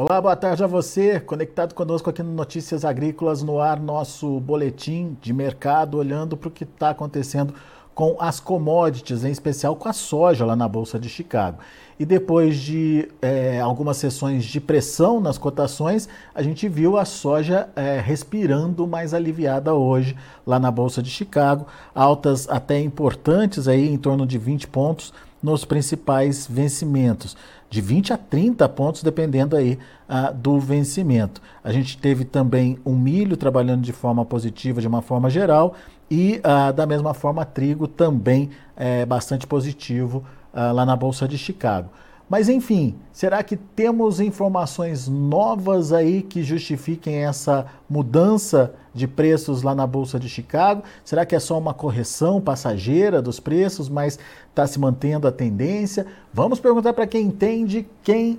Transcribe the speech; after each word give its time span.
Olá, 0.00 0.20
boa 0.20 0.36
tarde 0.36 0.62
a 0.62 0.66
você, 0.68 1.18
conectado 1.18 1.74
conosco 1.74 2.08
aqui 2.08 2.22
no 2.22 2.30
Notícias 2.32 2.84
Agrícolas, 2.84 3.42
no 3.42 3.58
ar, 3.58 3.80
nosso 3.80 4.38
boletim 4.38 5.18
de 5.20 5.32
mercado, 5.32 5.98
olhando 5.98 6.36
para 6.36 6.46
o 6.46 6.52
que 6.52 6.62
está 6.62 6.90
acontecendo 6.90 7.52
com 7.96 8.16
as 8.20 8.38
commodities, 8.38 9.24
em 9.24 9.32
especial 9.32 9.74
com 9.74 9.88
a 9.88 9.92
soja 9.92 10.46
lá 10.46 10.54
na 10.54 10.68
Bolsa 10.68 11.00
de 11.00 11.08
Chicago. 11.08 11.58
E 11.98 12.06
depois 12.06 12.56
de 12.58 13.08
é, 13.20 13.58
algumas 13.58 13.96
sessões 13.96 14.44
de 14.44 14.60
pressão 14.60 15.18
nas 15.18 15.36
cotações, 15.36 16.08
a 16.32 16.44
gente 16.44 16.68
viu 16.68 16.96
a 16.96 17.04
soja 17.04 17.68
é, 17.74 17.98
respirando 17.98 18.86
mais 18.86 19.12
aliviada 19.12 19.74
hoje 19.74 20.14
lá 20.46 20.60
na 20.60 20.70
Bolsa 20.70 21.02
de 21.02 21.10
Chicago. 21.10 21.66
Altas 21.92 22.48
até 22.48 22.78
importantes 22.78 23.66
aí, 23.66 23.88
em 23.88 23.98
torno 23.98 24.24
de 24.24 24.38
20 24.38 24.68
pontos 24.68 25.12
nos 25.42 25.64
principais 25.64 26.46
vencimentos, 26.46 27.36
de 27.70 27.80
20 27.80 28.12
a 28.12 28.16
30 28.16 28.68
pontos, 28.70 29.02
dependendo 29.02 29.56
aí 29.56 29.78
uh, 30.08 30.32
do 30.34 30.58
vencimento. 30.58 31.40
A 31.62 31.72
gente 31.72 31.98
teve 31.98 32.24
também 32.24 32.78
o 32.84 32.90
um 32.90 32.98
milho 32.98 33.36
trabalhando 33.36 33.82
de 33.82 33.92
forma 33.92 34.24
positiva, 34.24 34.80
de 34.80 34.88
uma 34.88 35.02
forma 35.02 35.28
geral, 35.28 35.74
e 36.10 36.40
uh, 36.44 36.72
da 36.72 36.86
mesma 36.86 37.12
forma 37.14 37.44
trigo 37.44 37.86
também 37.86 38.50
é 38.76 39.04
bastante 39.04 39.46
positivo 39.46 40.24
uh, 40.52 40.72
lá 40.72 40.86
na 40.86 40.96
Bolsa 40.96 41.28
de 41.28 41.36
Chicago. 41.36 41.90
Mas 42.28 42.48
enfim, 42.48 42.94
será 43.10 43.42
que 43.42 43.56
temos 43.56 44.20
informações 44.20 45.08
novas 45.08 45.92
aí 45.92 46.20
que 46.20 46.42
justifiquem 46.42 47.24
essa 47.24 47.66
mudança 47.88 48.74
de 48.92 49.08
preços 49.08 49.62
lá 49.62 49.74
na 49.74 49.86
Bolsa 49.86 50.20
de 50.20 50.28
Chicago? 50.28 50.82
Será 51.02 51.24
que 51.24 51.34
é 51.34 51.40
só 51.40 51.56
uma 51.56 51.72
correção 51.72 52.38
passageira 52.38 53.22
dos 53.22 53.40
preços, 53.40 53.88
mas 53.88 54.18
está 54.50 54.66
se 54.66 54.78
mantendo 54.78 55.26
a 55.26 55.32
tendência? 55.32 56.06
Vamos 56.32 56.60
perguntar 56.60 56.92
para 56.92 57.06
quem 57.06 57.26
entende, 57.26 57.88
quem 58.02 58.38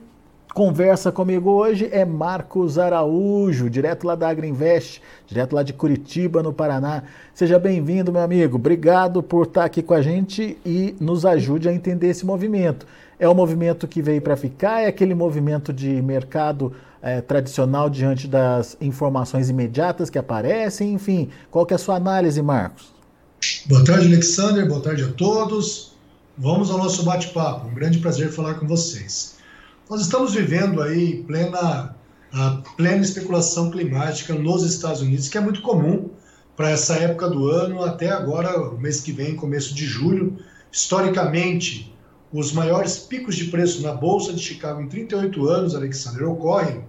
conversa 0.53 1.11
comigo 1.11 1.51
hoje 1.51 1.89
é 1.91 2.03
Marcos 2.03 2.77
Araújo, 2.77 3.69
direto 3.69 4.05
lá 4.05 4.15
da 4.15 4.29
Agriinvest, 4.29 5.01
direto 5.27 5.53
lá 5.53 5.63
de 5.63 5.73
Curitiba, 5.73 6.41
no 6.41 6.51
Paraná. 6.51 7.03
Seja 7.33 7.59
bem-vindo, 7.59 8.11
meu 8.11 8.21
amigo. 8.21 8.55
Obrigado 8.57 9.21
por 9.21 9.45
estar 9.45 9.65
aqui 9.65 9.81
com 9.81 9.93
a 9.93 10.01
gente 10.01 10.57
e 10.65 10.95
nos 10.99 11.25
ajude 11.25 11.69
a 11.69 11.73
entender 11.73 12.09
esse 12.09 12.25
movimento. 12.25 12.85
É 13.19 13.27
o 13.27 13.35
movimento 13.35 13.87
que 13.87 14.01
veio 14.01 14.21
para 14.21 14.35
ficar? 14.35 14.81
É 14.81 14.87
aquele 14.87 15.13
movimento 15.13 15.71
de 15.71 16.01
mercado 16.01 16.73
é, 17.01 17.21
tradicional 17.21 17.89
diante 17.89 18.27
das 18.27 18.77
informações 18.81 19.49
imediatas 19.49 20.09
que 20.09 20.17
aparecem? 20.17 20.93
Enfim, 20.93 21.29
qual 21.51 21.65
que 21.65 21.73
é 21.73 21.75
a 21.75 21.79
sua 21.79 21.95
análise, 21.95 22.41
Marcos? 22.41 22.93
Boa 23.65 23.83
tarde, 23.83 24.07
Alexander. 24.07 24.67
Boa 24.67 24.81
tarde 24.81 25.03
a 25.03 25.11
todos. 25.13 25.93
Vamos 26.37 26.71
ao 26.71 26.77
nosso 26.77 27.03
bate-papo. 27.03 27.67
Um 27.67 27.73
grande 27.73 27.99
prazer 27.99 28.29
falar 28.29 28.55
com 28.55 28.67
vocês. 28.67 29.38
Nós 29.89 30.01
estamos 30.01 30.35
vivendo 30.35 30.83
aí 30.83 31.23
plena, 31.23 31.95
plena 32.77 33.01
especulação 33.01 33.71
climática 33.71 34.35
nos 34.35 34.61
Estados 34.61 35.01
Unidos, 35.01 35.27
que 35.27 35.35
é 35.35 35.41
muito 35.41 35.63
comum 35.63 36.11
para 36.55 36.69
essa 36.69 36.93
época 36.97 37.27
do 37.27 37.49
ano, 37.49 37.83
até 37.83 38.07
agora, 38.11 38.69
mês 38.75 39.01
que 39.01 39.11
vem, 39.11 39.35
começo 39.35 39.73
de 39.73 39.87
julho. 39.87 40.37
Historicamente, 40.71 41.91
os 42.31 42.53
maiores 42.53 42.99
picos 42.99 43.35
de 43.35 43.45
preço 43.45 43.81
na 43.81 43.91
Bolsa 43.91 44.31
de 44.31 44.39
Chicago 44.39 44.79
em 44.79 44.87
38 44.87 45.47
anos, 45.47 45.73
Alexander, 45.73 46.29
ocorrem 46.29 46.83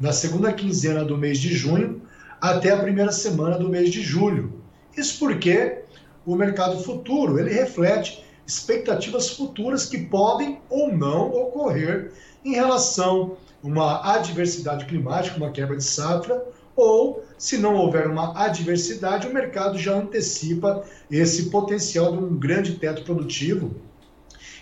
na 0.00 0.14
segunda 0.14 0.50
quinzena 0.50 1.04
do 1.04 1.18
mês 1.18 1.38
de 1.38 1.54
junho 1.54 2.00
até 2.40 2.70
a 2.72 2.78
primeira 2.78 3.12
semana 3.12 3.58
do 3.58 3.68
mês 3.68 3.90
de 3.90 4.00
julho. 4.00 4.54
Isso 4.96 5.18
porque 5.18 5.82
o 6.24 6.34
mercado 6.34 6.82
futuro 6.82 7.38
ele 7.38 7.52
reflete 7.52 8.24
expectativas 8.46 9.28
futuras 9.28 9.84
que 9.84 9.98
podem 9.98 10.58
ou 10.70 10.90
não 10.90 11.28
ocorrer 11.30 12.10
em 12.44 12.52
relação 12.52 13.36
a 13.62 13.66
uma 13.66 14.14
adversidade 14.14 14.84
climática, 14.84 15.36
uma 15.36 15.50
quebra 15.50 15.76
de 15.76 15.84
safra, 15.84 16.44
ou, 16.76 17.24
se 17.36 17.58
não 17.58 17.74
houver 17.74 18.06
uma 18.06 18.38
adversidade, 18.40 19.26
o 19.26 19.34
mercado 19.34 19.76
já 19.78 19.94
antecipa 19.94 20.84
esse 21.10 21.50
potencial 21.50 22.12
de 22.12 22.18
um 22.18 22.38
grande 22.38 22.74
teto 22.74 23.02
produtivo 23.02 23.74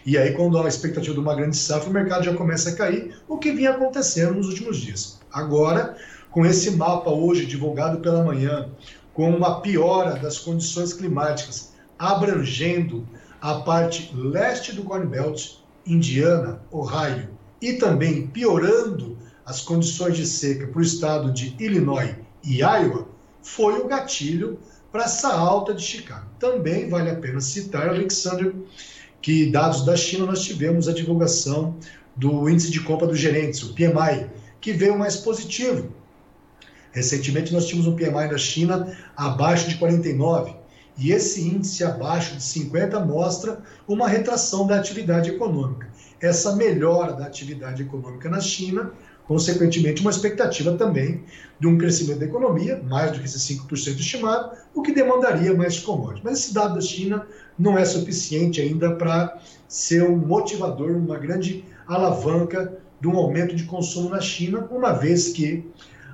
e 0.07 0.17
aí, 0.17 0.35
quando 0.35 0.57
há 0.57 0.65
a 0.65 0.69
expectativa 0.69 1.13
de 1.13 1.19
uma 1.19 1.35
grande 1.35 1.57
safra, 1.57 1.91
o 1.91 1.93
mercado 1.93 2.25
já 2.25 2.33
começa 2.33 2.71
a 2.71 2.77
cair, 2.77 3.17
o 3.27 3.39
que 3.39 3.51
vinha 3.51 3.73
acontecendo 3.73 4.35
nos 4.35 4.47
últimos 4.47 4.77
dias. 4.77 5.19
Agora, 5.33 5.97
com 6.31 6.47
esse 6.47 6.71
mapa 6.71 7.11
hoje 7.11 7.45
divulgado 7.45 7.99
pela 7.99 8.23
manhã, 8.23 8.69
com 9.13 9.29
uma 9.29 9.61
piora 9.61 10.15
das 10.15 10.39
condições 10.39 10.93
climáticas 10.93 11.73
abrangendo 11.99 13.05
a 13.41 13.55
parte 13.55 14.15
leste 14.15 14.73
do 14.73 14.85
Corn 14.85 15.07
Belt, 15.07 15.55
Indiana, 15.85 16.61
Ohio, 16.71 17.31
e 17.61 17.75
também 17.75 18.27
piorando 18.27 19.17
as 19.45 19.61
condições 19.61 20.17
de 20.17 20.27
seca 20.27 20.67
para 20.67 20.79
o 20.79 20.83
estado 20.83 21.33
de 21.33 21.55
Illinois 21.59 22.17
e 22.45 22.59
Iowa, 22.61 23.07
foi 23.43 23.79
o 23.79 23.87
gatilho 23.87 24.59
para 24.91 25.05
essa 25.05 25.33
alta 25.33 25.73
de 25.73 25.83
Chicago. 25.83 26.27
Também 26.39 26.89
vale 26.89 27.11
a 27.11 27.15
pena 27.15 27.41
citar, 27.41 27.89
Alexander, 27.89 28.53
que 29.23 29.51
dados 29.51 29.85
da 29.85 29.97
China 29.97 30.27
nós 30.27 30.43
tivemos 30.43 30.89
a 30.89 30.93
divulgação 30.93 31.77
do 32.17 32.49
índice 32.49 32.71
de 32.71 32.81
compra 32.81 33.07
dos 33.07 33.19
gerentes, 33.19 33.63
o 33.63 33.75
PMI, 33.75 34.31
que 34.61 34.73
veio 34.73 34.99
mais 34.99 35.17
positivo. 35.17 35.93
Recentemente 36.93 37.53
nós 37.53 37.67
tínhamos 37.67 37.87
um 37.87 37.95
PMI 37.95 38.31
da 38.31 38.39
China 38.39 38.97
abaixo 39.17 39.69
de 39.69 39.77
49, 39.77 40.55
e 40.99 41.13
esse 41.13 41.47
índice 41.47 41.85
abaixo 41.85 42.37
de 42.37 42.43
50 42.43 42.99
mostra 43.01 43.63
uma 43.87 44.09
retração 44.09 44.67
da 44.67 44.77
atividade 44.77 45.31
econômica. 45.31 45.89
Essa 46.21 46.57
melhora 46.57 47.13
da 47.13 47.27
atividade 47.27 47.83
econômica 47.83 48.29
na 48.29 48.41
China 48.41 48.93
consequentemente, 49.27 50.01
uma 50.01 50.11
expectativa 50.11 50.73
também 50.77 51.25
de 51.59 51.67
um 51.67 51.77
crescimento 51.77 52.21
da 52.21 52.27
economia, 52.27 52.81
mais 52.89 53.13
do 53.13 53.19
que 53.19 53.25
esse 53.25 53.39
5% 53.39 53.99
estimado, 53.99 54.57
o 54.75 54.83
que 54.83 54.93
demandaria 54.93 55.53
mais 55.55 55.79
commodities. 55.79 56.23
Mas 56.23 56.39
esse 56.39 56.55
dado 56.55 56.75
da 56.75 56.81
China 56.81 57.27
não 57.59 57.77
é 57.77 57.85
suficiente 57.85 58.61
ainda 58.61 58.95
para 58.95 59.39
ser 59.69 60.05
um 60.05 60.17
motivador, 60.17 60.93
uma 60.97 61.19
grande 61.19 61.65
alavanca 61.87 62.79
de 63.01 63.09
um 63.09 63.17
aumento 63.17 63.55
de 63.55 63.65
consumo 63.65 64.11
na 64.11 64.21
China, 64.21 64.67
uma 64.71 64.93
vez 64.93 65.29
que 65.29 65.69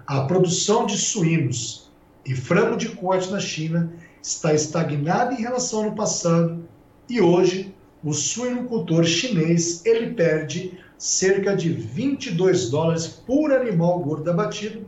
a 0.07 0.23
produção 0.23 0.87
de 0.87 0.97
suínos 0.97 1.91
e 2.25 2.35
frango 2.35 2.77
de 2.77 2.89
corte 2.91 3.31
na 3.31 3.41
China 3.41 3.93
está 4.23 4.55
estagnada 4.55 5.35
em 5.35 5.43
relação 5.43 5.81
ao 5.81 5.87
ano 5.87 5.97
passado 5.97 6.65
e 7.09 7.21
hoje 7.21 7.72
o 8.05 8.13
suinocultor 8.13 9.05
chinês 9.05 9.85
ele 9.85 10.15
perde 10.15 10.79
cerca 10.99 11.57
de 11.57 11.69
22 11.69 12.71
dólares 12.71 13.07
por 13.07 13.53
animal 13.53 14.01
gordo 14.01 14.31
abatido. 14.31 14.85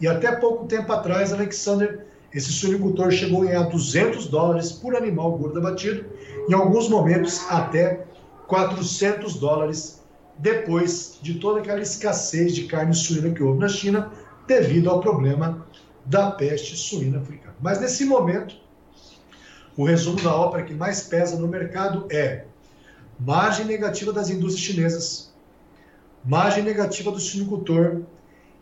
E 0.00 0.06
até 0.06 0.32
pouco 0.32 0.66
tempo 0.66 0.92
atrás, 0.92 1.32
Alexander, 1.32 2.06
esse 2.32 2.52
suinicultor 2.52 3.10
chegou 3.12 3.42
a 3.42 3.46
ganhar 3.46 3.62
200 3.64 4.26
dólares 4.26 4.72
por 4.72 4.96
animal 4.96 5.38
gordo 5.38 5.58
abatido, 5.58 6.04
em 6.48 6.52
alguns 6.52 6.88
momentos 6.88 7.44
até 7.48 8.04
400 8.48 9.36
dólares 9.36 10.02
depois 10.38 11.18
de 11.22 11.34
toda 11.34 11.60
aquela 11.60 11.80
escassez 11.80 12.54
de 12.54 12.64
carne 12.64 12.94
suína 12.94 13.30
que 13.30 13.42
houve 13.42 13.60
na 13.60 13.68
China 13.68 14.10
devido 14.46 14.90
ao 14.90 15.00
problema 15.00 15.64
da 16.04 16.32
peste 16.32 16.76
suína 16.76 17.18
africana. 17.18 17.54
Mas 17.60 17.80
nesse 17.80 18.04
momento, 18.04 18.56
o 19.76 19.84
resumo 19.84 20.20
da 20.22 20.34
ópera 20.34 20.64
que 20.64 20.74
mais 20.74 21.02
pesa 21.02 21.36
no 21.36 21.48
mercado 21.48 22.06
é 22.10 22.44
margem 23.18 23.64
negativa 23.66 24.12
das 24.12 24.30
indústrias 24.30 24.64
chinesas, 24.64 25.32
margem 26.24 26.62
negativa 26.62 27.10
do 27.10 27.20
suinocultor 27.20 28.02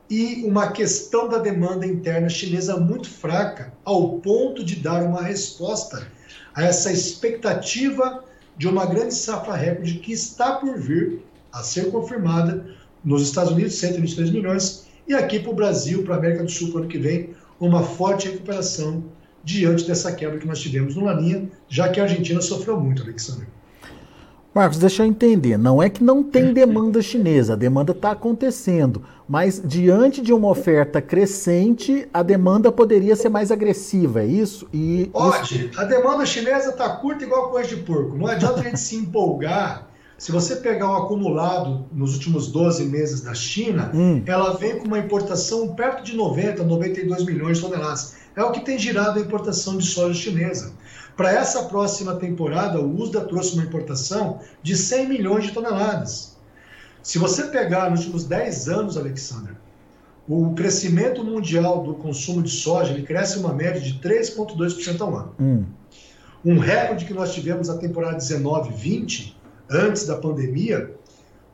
e 0.09 0.45
uma 0.45 0.73
questão 0.73 1.29
da 1.29 1.39
demanda 1.39 1.87
interna 1.87 2.29
chinesa 2.29 2.77
muito 2.79 3.09
fraca, 3.09 3.73
ao 3.85 4.19
ponto 4.19 4.65
de 4.65 4.77
dar 4.77 5.03
uma 5.03 5.23
resposta 5.23 6.07
a 6.55 6.65
essa 6.65 6.93
expectativa 6.93 8.25
de 8.57 8.69
uma 8.69 8.85
grande 8.85 9.15
safra 9.15 9.55
recorde 9.55 9.95
que 9.95 10.13
está 10.13 10.57
por 10.57 10.79
vir 10.79 11.23
a 11.51 11.63
ser 11.63 11.91
confirmada 11.91 12.67
nos 13.05 13.23
Estados 13.23 13.53
Unidos, 13.53 13.75
123 13.77 14.31
milhões, 14.31 14.87
e 15.09 15.15
aqui 15.15 15.41
para 15.41 15.51
o 15.51 15.55
Brasil, 15.55 16.05
para 16.05 16.15
a 16.15 16.19
América 16.19 16.45
do 16.45 16.51
Sul, 16.51 16.69
para 16.69 16.77
o 16.77 16.81
ano 16.83 16.91
que 16.91 16.99
vem, 16.99 17.31
uma 17.59 17.83
forte 17.83 18.29
recuperação 18.29 19.05
diante 19.45 19.87
dessa 19.87 20.13
quebra 20.13 20.39
que 20.39 20.47
nós 20.47 20.61
tivemos 20.61 20.95
no 20.95 21.05
Laninha, 21.05 21.49
já 21.69 21.89
que 21.89 22.01
a 22.01 22.05
Argentina 22.05 22.41
sofreu 22.41 22.79
muito, 22.81 23.03
Alexandre. 23.03 23.47
Marcos, 24.55 24.77
deixa 24.77 25.03
eu 25.03 25.07
entender. 25.07 25.57
Não 25.57 25.83
é 25.83 25.89
que 25.89 26.05
não 26.05 26.23
tem 26.23 26.53
demanda 26.53 27.01
chinesa, 27.01 27.55
a 27.55 27.57
demanda 27.57 27.93
está 27.93 28.11
acontecendo. 28.11 29.03
Mas 29.27 29.63
diante 29.65 30.21
de 30.21 30.31
uma 30.31 30.49
oferta 30.49 31.01
crescente, 31.01 32.07
a 32.13 32.23
demanda 32.23 32.71
poderia 32.71 33.17
ser 33.17 33.31
mais 33.31 33.51
agressiva, 33.51 34.21
é 34.21 34.27
isso? 34.27 34.69
E 34.71 35.09
Pode. 35.11 35.71
Isso... 35.71 35.81
A 35.81 35.85
demanda 35.85 36.27
chinesa 36.27 36.69
está 36.69 36.97
curta 36.97 37.25
igual 37.25 37.51
coisa 37.51 37.69
de 37.71 37.77
porco. 37.77 38.15
Não 38.15 38.27
adianta 38.27 38.61
a 38.61 38.63
gente 38.63 38.79
se 38.79 38.97
empolgar. 38.97 39.89
Se 40.19 40.31
você 40.31 40.57
pegar 40.57 40.89
o 40.89 40.97
acumulado 41.03 41.87
nos 41.91 42.15
últimos 42.15 42.47
12 42.47 42.85
meses 42.85 43.23
da 43.23 43.35
China, 43.35 43.91
hum. 43.93 44.23
ela 44.27 44.53
vem 44.53 44.79
com 44.79 44.87
uma 44.87 44.99
importação 44.99 45.75
perto 45.75 46.05
de 46.05 46.15
90, 46.15 46.63
92 46.63 47.25
milhões 47.25 47.57
de 47.57 47.65
toneladas. 47.65 48.22
É 48.35 48.43
o 48.43 48.53
que 48.53 48.61
tem 48.61 48.79
girado 48.79 49.19
a 49.19 49.23
importação 49.23 49.77
de 49.77 49.87
soja 49.87 50.15
chinesa. 50.15 50.73
Para 51.17 51.33
essa 51.33 51.65
próxima 51.65 52.17
temporada, 52.17 52.81
o 52.81 53.01
USDA 53.01 53.23
trouxe 53.23 53.55
uma 53.55 53.65
importação 53.65 54.41
de 54.63 54.77
100 54.77 55.09
milhões 55.09 55.45
de 55.45 55.53
toneladas. 55.53 56.37
Se 57.03 57.19
você 57.19 57.45
pegar 57.45 57.91
nos 57.91 58.01
últimos 58.01 58.25
10 58.25 58.69
anos, 58.69 58.97
Alexander, 58.97 59.55
o 60.29 60.55
crescimento 60.55 61.25
mundial 61.25 61.83
do 61.83 61.95
consumo 61.95 62.43
de 62.43 62.51
soja 62.51 62.93
ele 62.93 63.03
cresce 63.03 63.39
uma 63.39 63.53
média 63.53 63.81
de 63.81 63.95
3,2% 63.95 65.01
ao 65.01 65.17
ano. 65.17 65.35
Hum. 65.39 65.65
Um 66.45 66.59
recorde 66.59 67.05
que 67.05 67.13
nós 67.13 67.35
tivemos 67.35 67.69
na 67.69 67.77
temporada 67.77 68.17
19-20, 68.17 69.35
antes 69.71 70.07
da 70.07 70.17
pandemia, 70.17 70.95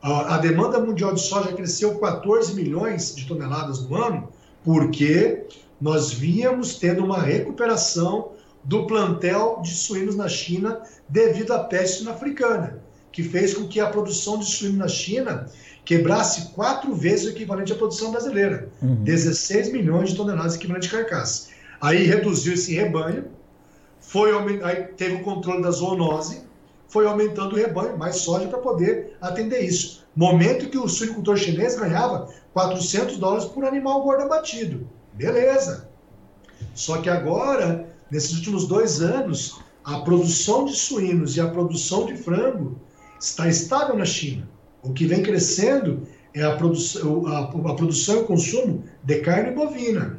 a, 0.01 0.35
a 0.35 0.37
demanda 0.37 0.79
mundial 0.79 1.13
de 1.13 1.21
soja 1.21 1.51
cresceu 1.53 1.99
14 1.99 2.53
milhões 2.55 3.15
de 3.15 3.27
toneladas 3.27 3.81
no 3.81 3.95
ano, 3.95 4.29
porque 4.63 5.45
nós 5.79 6.11
víamos 6.11 6.75
tendo 6.75 7.03
uma 7.03 7.21
recuperação 7.21 8.31
do 8.63 8.85
plantel 8.85 9.61
de 9.63 9.73
suínos 9.73 10.15
na 10.15 10.27
China 10.27 10.81
devido 11.07 11.51
à 11.51 11.59
peste 11.59 12.07
africana, 12.09 12.81
que 13.11 13.23
fez 13.23 13.53
com 13.53 13.67
que 13.67 13.79
a 13.79 13.87
produção 13.87 14.37
de 14.37 14.45
suíno 14.45 14.77
na 14.77 14.87
China 14.87 15.47
quebrasse 15.85 16.49
quatro 16.53 16.93
vezes 16.93 17.27
o 17.27 17.29
equivalente 17.29 17.71
à 17.71 17.75
produção 17.75 18.11
brasileira, 18.11 18.69
uhum. 18.81 19.03
16 19.03 19.71
milhões 19.71 20.09
de 20.09 20.15
toneladas 20.15 20.55
equivalente 20.55 20.87
de 20.87 20.93
carcaça. 20.93 21.49
Aí 21.81 22.03
reduziu 22.03 22.53
esse 22.53 22.75
rebanho, 22.75 23.25
foi 23.99 24.31
aí 24.63 24.83
teve 24.97 25.15
o 25.15 25.23
controle 25.23 25.63
da 25.63 25.71
zoonose, 25.71 26.41
foi 26.87 27.05
aumentando 27.07 27.53
o 27.53 27.57
rebanho, 27.57 27.97
mais 27.97 28.17
soja 28.17 28.47
para 28.47 28.59
poder 28.59 29.15
atender 29.21 29.61
isso. 29.61 30.03
Momento 30.15 30.69
que 30.69 30.77
o 30.77 30.87
suinicultor 30.87 31.37
chinês 31.37 31.75
ganhava 31.75 32.27
400 32.53 33.17
dólares 33.17 33.45
por 33.45 33.63
animal 33.63 34.03
gordo 34.03 34.23
abatido. 34.23 34.87
Beleza. 35.19 35.89
Só 36.73 37.01
que 37.01 37.09
agora, 37.09 37.93
nesses 38.09 38.37
últimos 38.37 38.65
dois 38.65 39.01
anos, 39.01 39.59
a 39.83 39.99
produção 39.99 40.63
de 40.63 40.73
suínos 40.73 41.35
e 41.35 41.41
a 41.41 41.47
produção 41.49 42.05
de 42.05 42.15
frango 42.15 42.79
está 43.19 43.45
estável 43.49 43.97
na 43.97 44.05
China. 44.05 44.49
O 44.81 44.93
que 44.93 45.05
vem 45.05 45.21
crescendo 45.21 46.07
é 46.33 46.41
a 46.41 46.55
produção, 46.55 47.27
a, 47.27 47.39
a 47.41 47.75
produção 47.75 48.15
e 48.15 48.19
o 48.19 48.25
consumo 48.25 48.85
de 49.03 49.19
carne 49.19 49.51
bovina. 49.51 50.17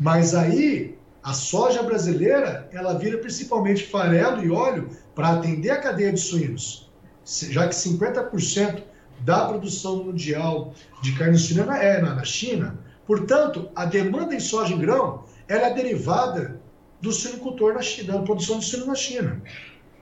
Mas 0.00 0.34
aí, 0.34 0.96
a 1.22 1.34
soja 1.34 1.82
brasileira, 1.82 2.66
ela 2.72 2.94
vira 2.94 3.18
principalmente 3.18 3.86
farelo 3.86 4.42
e 4.42 4.50
óleo 4.50 4.88
para 5.14 5.32
atender 5.32 5.70
a 5.70 5.80
cadeia 5.82 6.14
de 6.14 6.20
suínos. 6.20 6.90
Já 7.26 7.68
que 7.68 7.74
50% 7.74 8.82
da 9.20 9.46
produção 9.48 10.02
mundial 10.02 10.72
de 11.02 11.12
carne 11.12 11.36
suína 11.36 11.76
é 11.76 12.00
na, 12.00 12.14
na 12.14 12.24
China, 12.24 12.78
portanto, 13.06 13.68
a 13.74 13.84
demanda 13.84 14.34
em 14.34 14.40
soja 14.40 14.74
em 14.74 14.78
grão 14.78 15.24
ela 15.48 15.68
é 15.68 15.74
derivada 15.74 16.60
do 17.00 17.12
suinocultor 17.12 17.74
na 17.74 17.82
China, 17.82 18.14
da 18.14 18.22
produção 18.22 18.58
de 18.58 18.64
suíno 18.64 18.86
na 18.86 18.94
China. 18.94 19.42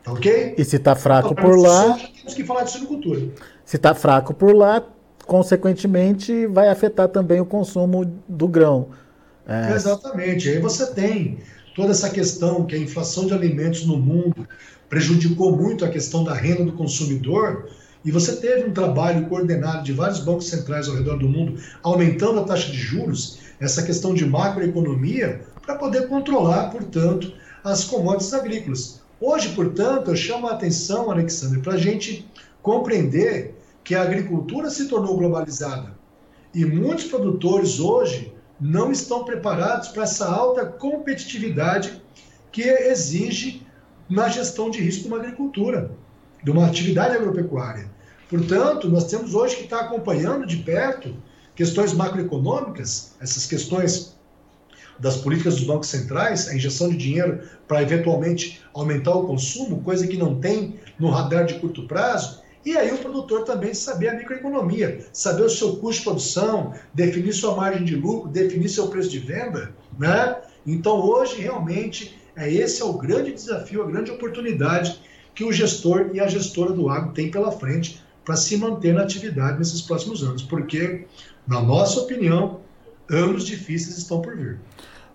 Tá 0.03 0.13
ok? 0.13 0.55
E 0.57 0.65
se 0.65 0.77
está 0.77 0.95
fraco 0.95 1.33
então, 1.33 1.45
por 1.45 1.59
lá. 1.59 1.93
Soja, 1.93 2.09
temos 2.17 2.35
que 2.35 2.45
falar 2.45 2.65
de. 2.65 2.73
Se 3.65 3.77
está 3.77 3.95
fraco 3.95 4.35
por 4.35 4.55
lá, 4.55 4.85
consequentemente, 5.27 6.47
vai 6.47 6.69
afetar 6.69 7.09
também 7.09 7.41
o 7.41 7.47
consumo 7.47 8.05
do 8.29 8.49
grão. 8.49 8.89
É... 9.47 9.73
Exatamente. 9.73 10.49
Aí 10.49 10.59
você 10.59 10.87
tem 10.93 11.39
toda 11.75 11.91
essa 11.91 12.11
questão 12.11 12.65
que 12.65 12.75
a 12.75 12.79
inflação 12.79 13.27
de 13.27 13.35
alimentos 13.35 13.87
no 13.87 13.97
mundo 13.97 14.47
prejudicou 14.89 15.57
muito 15.57 15.85
a 15.85 15.89
questão 15.89 16.23
da 16.25 16.35
renda 16.35 16.65
do 16.65 16.73
consumidor. 16.73 17.69
E 18.05 18.11
você 18.11 18.37
teve 18.37 18.69
um 18.69 18.73
trabalho 18.73 19.27
coordenado 19.29 19.85
de 19.85 19.93
vários 19.93 20.21
bancos 20.21 20.49
centrais 20.49 20.89
ao 20.89 20.97
redor 20.97 21.19
do 21.19 21.29
mundo, 21.29 21.61
aumentando 21.83 22.41
a 22.41 22.45
taxa 22.45 22.71
de 22.71 22.77
juros, 22.77 23.39
essa 23.61 23.83
questão 23.83 24.13
de 24.13 24.27
macroeconomia, 24.27 25.43
para 25.65 25.77
poder 25.77 26.09
controlar, 26.09 26.71
portanto, 26.71 27.33
as 27.63 27.85
commodities 27.85 28.35
agrícolas. 28.35 29.01
Hoje, 29.21 29.51
portanto, 29.51 30.11
eu 30.11 30.17
chamo 30.17 30.49
a 30.49 30.53
atenção, 30.53 31.11
Alexandre, 31.11 31.61
para 31.61 31.75
a 31.75 31.79
gente 31.79 32.29
compreender 32.61 33.55
que 33.85 33.95
a 33.95 34.03
agricultura 34.03 34.69
se 34.69 34.89
tornou 34.89 35.17
globalizada 35.17 35.93
e 36.55 36.65
muitos 36.65 37.05
produtores 37.05 37.81
hoje 37.81 38.33
não 38.61 38.93
estão 38.93 39.25
preparados 39.25 39.89
para 39.89 40.03
essa 40.03 40.29
alta 40.29 40.67
competitividade 40.67 42.01
que 42.51 42.63
exige 42.63 43.67
na 44.09 44.29
gestão 44.29 44.71
de 44.71 44.81
risco 44.81 45.09
uma 45.09 45.17
agricultura, 45.17 45.91
de 46.43 46.51
uma 46.51 46.67
atividade 46.67 47.17
agropecuária. 47.17 47.91
Portanto, 48.29 48.89
nós 48.89 49.05
temos 49.05 49.35
hoje 49.35 49.57
que 49.57 49.65
estar 49.65 49.81
acompanhando 49.81 50.47
de 50.47 50.57
perto 50.57 51.15
questões 51.55 51.93
macroeconômicas, 51.93 53.13
essas 53.21 53.47
questões 53.47 54.17
das 54.99 55.17
políticas 55.17 55.57
dos 55.57 55.65
bancos 55.65 55.89
centrais, 55.89 56.49
a 56.49 56.55
injeção 56.55 56.89
de 56.89 56.97
dinheiro 56.97 57.41
para 57.67 57.83
eventualmente 57.83 58.63
aumentar 58.73 59.15
o 59.15 59.27
consumo, 59.27 59.83
coisa 59.83 60.07
que 60.07 60.17
não 60.17 60.41
tem 60.41 60.79
no 60.99 61.11
radar 61.11 61.45
de 61.45 61.55
curto 61.55 61.87
prazo, 61.87 62.41
e 62.65 62.77
aí 62.77 62.93
o 62.93 62.99
produtor 62.99 63.45
também 63.45 63.75
saber 63.75 64.09
a 64.09 64.15
microeconomia, 64.15 65.05
saber 65.13 65.43
o 65.43 65.51
seu 65.51 65.77
custo 65.77 66.01
de 66.01 66.05
produção, 66.05 66.73
definir 66.95 67.33
sua 67.33 67.57
margem 67.57 67.85
de 67.85 67.97
lucro, 67.97 68.31
definir 68.31 68.69
seu 68.69 68.87
preço 68.87 69.11
de 69.11 69.19
venda, 69.19 69.75
né? 69.99 70.37
Então 70.65 71.01
hoje 71.01 71.41
realmente 71.41 72.17
é 72.37 72.51
esse 72.51 72.81
é 72.81 72.85
o 72.85 72.93
grande 72.93 73.33
desafio, 73.33 73.83
a 73.83 73.87
grande 73.87 74.13
oportunidade 74.13 75.01
que 75.35 75.45
o 75.45 75.53
gestor 75.53 76.11
e 76.13 76.21
a 76.21 76.27
gestora 76.27 76.73
do 76.73 76.89
agro 76.89 77.13
têm 77.13 77.31
pela 77.31 77.53
frente 77.53 78.03
para 78.25 78.37
se 78.37 78.57
manter 78.57 78.95
na 78.95 79.03
atividade 79.03 79.59
nesses 79.59 79.83
próximos 79.83 80.23
anos, 80.23 80.43
porque 80.43 81.07
na 81.47 81.61
nossa 81.61 82.01
opinião, 82.01 82.61
anos 83.11 83.45
difíceis 83.45 83.99
estão 83.99 84.21
por 84.21 84.37
vir. 84.37 84.59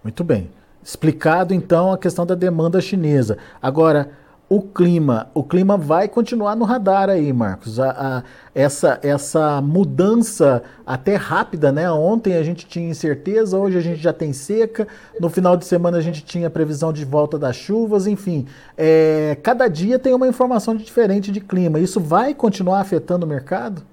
Muito 0.03 0.23
bem. 0.23 0.49
Explicado 0.83 1.53
então 1.53 1.91
a 1.91 1.97
questão 1.97 2.25
da 2.25 2.35
demanda 2.35 2.79
chinesa. 2.81 3.37
Agora, 3.61 4.11
o 4.49 4.61
clima, 4.61 5.29
o 5.33 5.43
clima 5.43 5.75
vai 5.75 6.07
continuar 6.07 6.55
no 6.55 6.63
radar 6.63 7.09
aí, 7.09 7.33
Marcos. 7.33 7.81
A, 7.81 7.89
a, 7.89 8.23
essa, 8.55 8.97
essa 9.03 9.61
mudança 9.61 10.63
até 10.85 11.15
rápida, 11.15 11.69
né? 11.69 11.91
Ontem 11.91 12.33
a 12.33 12.43
gente 12.43 12.65
tinha 12.65 12.89
incerteza, 12.89 13.57
hoje 13.57 13.77
a 13.77 13.81
gente 13.81 14.01
já 14.01 14.13
tem 14.13 14.31
seca. 14.31 14.87
No 15.19 15.29
final 15.29 15.57
de 15.57 15.65
semana 15.65 15.97
a 15.97 16.01
gente 16.01 16.23
tinha 16.23 16.49
previsão 16.49 16.93
de 16.93 17.03
volta 17.03 17.37
das 17.37 17.57
chuvas, 17.57 18.07
enfim. 18.07 18.45
É, 18.77 19.37
cada 19.43 19.67
dia 19.67 19.99
tem 19.99 20.13
uma 20.13 20.27
informação 20.27 20.77
diferente 20.77 21.29
de 21.29 21.41
clima. 21.41 21.77
Isso 21.77 21.99
vai 21.99 22.33
continuar 22.33 22.79
afetando 22.79 23.25
o 23.25 23.29
mercado? 23.29 23.83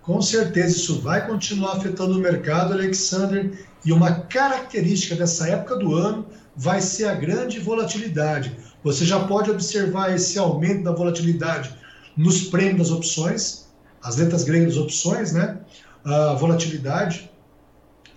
Com 0.00 0.22
certeza 0.22 0.76
isso 0.76 1.00
vai 1.00 1.26
continuar 1.26 1.72
afetando 1.72 2.16
o 2.16 2.20
mercado, 2.20 2.72
Alexander. 2.72 3.50
E 3.84 3.92
uma 3.92 4.12
característica 4.12 5.16
dessa 5.16 5.48
época 5.48 5.76
do 5.76 5.94
ano 5.94 6.24
vai 6.58 6.80
ser 6.82 7.06
a 7.06 7.14
grande 7.14 7.58
volatilidade 7.58 8.54
você 8.82 9.04
já 9.04 9.20
pode 9.20 9.50
observar 9.50 10.14
esse 10.14 10.38
aumento 10.38 10.84
da 10.84 10.92
volatilidade 10.92 11.74
nos 12.16 12.44
prêmios 12.44 12.88
das 12.88 12.90
opções, 12.90 13.66
as 14.02 14.16
letras 14.16 14.44
gregas 14.44 14.74
das 14.74 14.82
opções, 14.82 15.32
né? 15.32 15.58
A 16.04 16.34
volatilidade. 16.34 17.30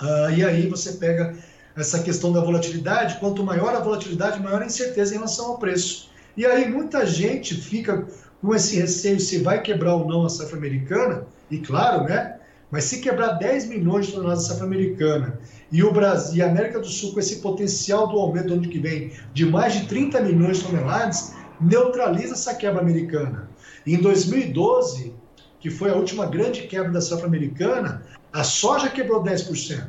Uh, 0.01 0.31
e 0.35 0.43
aí 0.43 0.67
você 0.67 0.93
pega 0.93 1.35
essa 1.75 1.99
questão 1.99 2.31
da 2.31 2.41
volatilidade, 2.41 3.17
quanto 3.19 3.43
maior 3.43 3.75
a 3.75 3.79
volatilidade, 3.79 4.41
maior 4.41 4.61
a 4.61 4.65
incerteza 4.65 5.13
em 5.13 5.17
relação 5.17 5.47
ao 5.47 5.57
preço. 5.57 6.09
E 6.37 6.45
aí 6.45 6.69
muita 6.69 7.05
gente 7.05 7.55
fica 7.55 8.05
com 8.41 8.55
esse 8.55 8.79
receio 8.79 9.19
se 9.19 9.39
vai 9.39 9.61
quebrar 9.61 9.95
ou 9.95 10.07
não 10.07 10.25
a 10.25 10.29
safra 10.29 10.57
americana, 10.57 11.25
e 11.49 11.59
claro, 11.59 12.05
né? 12.05 12.37
Mas 12.69 12.85
se 12.85 13.01
quebrar 13.01 13.33
10 13.33 13.67
milhões 13.67 14.07
de 14.07 14.13
toneladas 14.13 14.43
de 14.43 14.49
safra 14.49 14.65
americana 14.65 15.39
e 15.71 15.83
o 15.83 15.91
Brasil 15.91 16.37
e 16.37 16.41
a 16.41 16.49
América 16.49 16.79
do 16.79 16.87
Sul 16.87 17.13
com 17.13 17.19
esse 17.19 17.37
potencial 17.37 18.07
do 18.07 18.19
aumento 18.19 18.47
do 18.47 18.53
ano 18.55 18.67
que 18.67 18.79
vem 18.79 19.11
de 19.33 19.45
mais 19.45 19.73
de 19.73 19.87
30 19.87 20.21
milhões 20.21 20.57
de 20.57 20.65
toneladas, 20.65 21.33
neutraliza 21.59 22.33
essa 22.33 22.53
quebra 22.55 22.81
americana. 22.81 23.49
Em 23.85 23.97
2012, 23.97 25.13
que 25.59 25.69
foi 25.69 25.91
a 25.91 25.95
última 25.95 26.25
grande 26.25 26.63
quebra 26.63 26.91
da 26.91 26.99
safra 26.99 27.27
americana, 27.27 28.03
a 28.33 28.43
soja 28.43 28.89
quebrou 28.89 29.23
10%. 29.23 29.87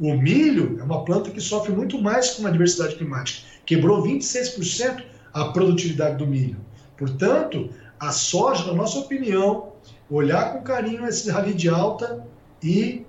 O 0.00 0.14
milho 0.14 0.78
é 0.80 0.82
uma 0.82 1.04
planta 1.04 1.30
que 1.30 1.40
sofre 1.40 1.72
muito 1.72 2.00
mais 2.00 2.30
com 2.30 2.46
a 2.46 2.50
diversidade 2.50 2.96
climática. 2.96 3.46
Quebrou 3.64 4.02
26% 4.02 5.04
a 5.32 5.46
produtividade 5.46 6.16
do 6.16 6.26
milho. 6.26 6.56
Portanto, 6.96 7.70
a 8.00 8.10
soja, 8.10 8.66
na 8.66 8.74
nossa 8.74 8.98
opinião, 8.98 9.72
olhar 10.10 10.52
com 10.52 10.62
carinho 10.62 11.06
esse 11.06 11.30
rally 11.30 11.54
de 11.54 11.68
alta 11.68 12.26
e 12.62 13.06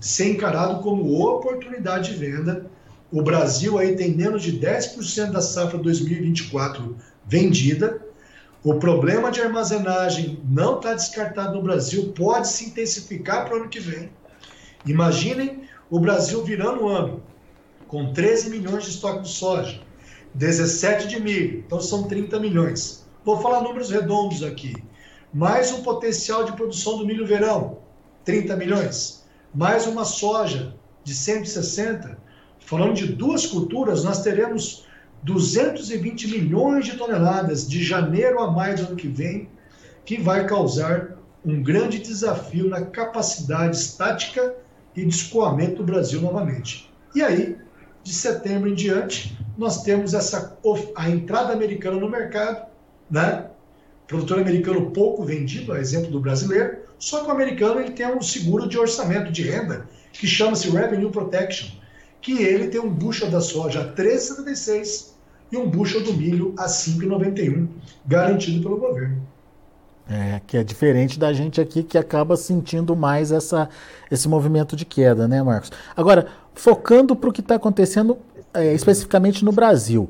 ser 0.00 0.30
encarado 0.30 0.82
como 0.82 1.22
oportunidade 1.22 2.12
de 2.12 2.18
venda. 2.18 2.66
O 3.12 3.22
Brasil 3.22 3.78
aí 3.78 3.96
tem 3.96 4.14
menos 4.14 4.42
de 4.42 4.58
10% 4.58 5.30
da 5.30 5.40
safra 5.40 5.78
2024 5.78 6.96
vendida. 7.24 8.00
O 8.62 8.74
problema 8.74 9.30
de 9.30 9.40
armazenagem 9.40 10.40
não 10.44 10.76
está 10.76 10.94
descartado 10.94 11.54
no 11.54 11.62
Brasil, 11.62 12.12
pode 12.12 12.48
se 12.48 12.66
intensificar 12.66 13.44
para 13.44 13.54
o 13.54 13.60
ano 13.60 13.68
que 13.68 13.78
vem. 13.78 14.10
Imaginem 14.84 15.68
o 15.88 16.00
Brasil 16.00 16.42
virando 16.42 16.84
o 16.84 16.88
ano 16.88 17.22
com 17.86 18.12
13 18.12 18.50
milhões 18.50 18.84
de 18.84 18.90
estoque 18.90 19.22
de 19.22 19.28
soja, 19.28 19.80
17 20.34 21.06
de 21.06 21.20
milho, 21.20 21.62
então 21.64 21.80
são 21.80 22.04
30 22.04 22.40
milhões. 22.40 23.06
Vou 23.24 23.40
falar 23.40 23.62
números 23.62 23.90
redondos 23.90 24.42
aqui 24.42 24.74
mais 25.36 25.70
um 25.70 25.82
potencial 25.82 26.44
de 26.44 26.52
produção 26.52 26.96
do 26.96 27.04
milho 27.04 27.26
verão, 27.26 27.78
30 28.24 28.56
milhões, 28.56 29.25
mais 29.56 29.86
uma 29.86 30.04
soja 30.04 30.74
de 31.02 31.14
160. 31.14 32.18
Falando 32.60 32.92
de 32.92 33.06
duas 33.06 33.46
culturas, 33.46 34.04
nós 34.04 34.22
teremos 34.22 34.84
220 35.22 36.28
milhões 36.28 36.84
de 36.84 36.98
toneladas 36.98 37.66
de 37.66 37.82
janeiro 37.82 38.38
a 38.40 38.50
maio 38.50 38.76
do 38.76 38.86
ano 38.88 38.96
que 38.96 39.08
vem, 39.08 39.48
que 40.04 40.20
vai 40.20 40.46
causar 40.46 41.16
um 41.42 41.62
grande 41.62 41.98
desafio 42.00 42.68
na 42.68 42.82
capacidade 42.84 43.76
estática 43.76 44.54
e 44.94 45.02
de 45.02 45.08
escoamento 45.08 45.76
do 45.76 45.84
Brasil 45.84 46.20
novamente. 46.20 46.92
E 47.14 47.22
aí, 47.22 47.56
de 48.02 48.12
setembro 48.12 48.68
em 48.68 48.74
diante, 48.74 49.38
nós 49.56 49.82
temos 49.82 50.12
essa 50.12 50.58
a 50.94 51.08
entrada 51.08 51.54
americana 51.54 51.98
no 51.98 52.10
mercado, 52.10 52.66
né? 53.10 53.46
Produtor 54.06 54.38
americano 54.38 54.90
pouco 54.90 55.24
vendido, 55.24 55.72
a 55.72 55.80
exemplo 55.80 56.10
do 56.10 56.20
brasileiro, 56.20 56.78
só 56.98 57.22
que 57.22 57.28
o 57.28 57.32
americano 57.32 57.80
ele 57.80 57.90
tem 57.90 58.06
um 58.06 58.22
seguro 58.22 58.68
de 58.68 58.78
orçamento 58.78 59.32
de 59.32 59.42
renda 59.42 59.86
que 60.12 60.26
chama-se 60.26 60.70
Revenue 60.70 61.10
Protection, 61.10 61.68
que 62.20 62.42
ele 62.42 62.68
tem 62.68 62.80
um 62.80 62.88
bushel 62.88 63.30
da 63.30 63.40
soja 63.40 63.80
a 63.80 63.94
3,76 63.94 65.08
e 65.52 65.56
um 65.56 65.68
bushel 65.68 66.02
do 66.02 66.12
milho 66.12 66.54
a 66.56 66.66
5,91, 66.66 67.68
garantido 68.06 68.62
pelo 68.62 68.78
governo. 68.78 69.22
É, 70.08 70.40
que 70.46 70.56
é 70.56 70.62
diferente 70.62 71.18
da 71.18 71.32
gente 71.32 71.60
aqui 71.60 71.82
que 71.82 71.98
acaba 71.98 72.36
sentindo 72.36 72.94
mais 72.94 73.32
essa, 73.32 73.68
esse 74.08 74.28
movimento 74.28 74.76
de 74.76 74.84
queda, 74.84 75.26
né, 75.26 75.42
Marcos? 75.42 75.72
Agora, 75.96 76.28
focando 76.54 77.16
para 77.16 77.28
o 77.28 77.32
que 77.32 77.40
está 77.40 77.56
acontecendo 77.56 78.16
é, 78.54 78.72
especificamente 78.72 79.44
no 79.44 79.50
Brasil. 79.50 80.08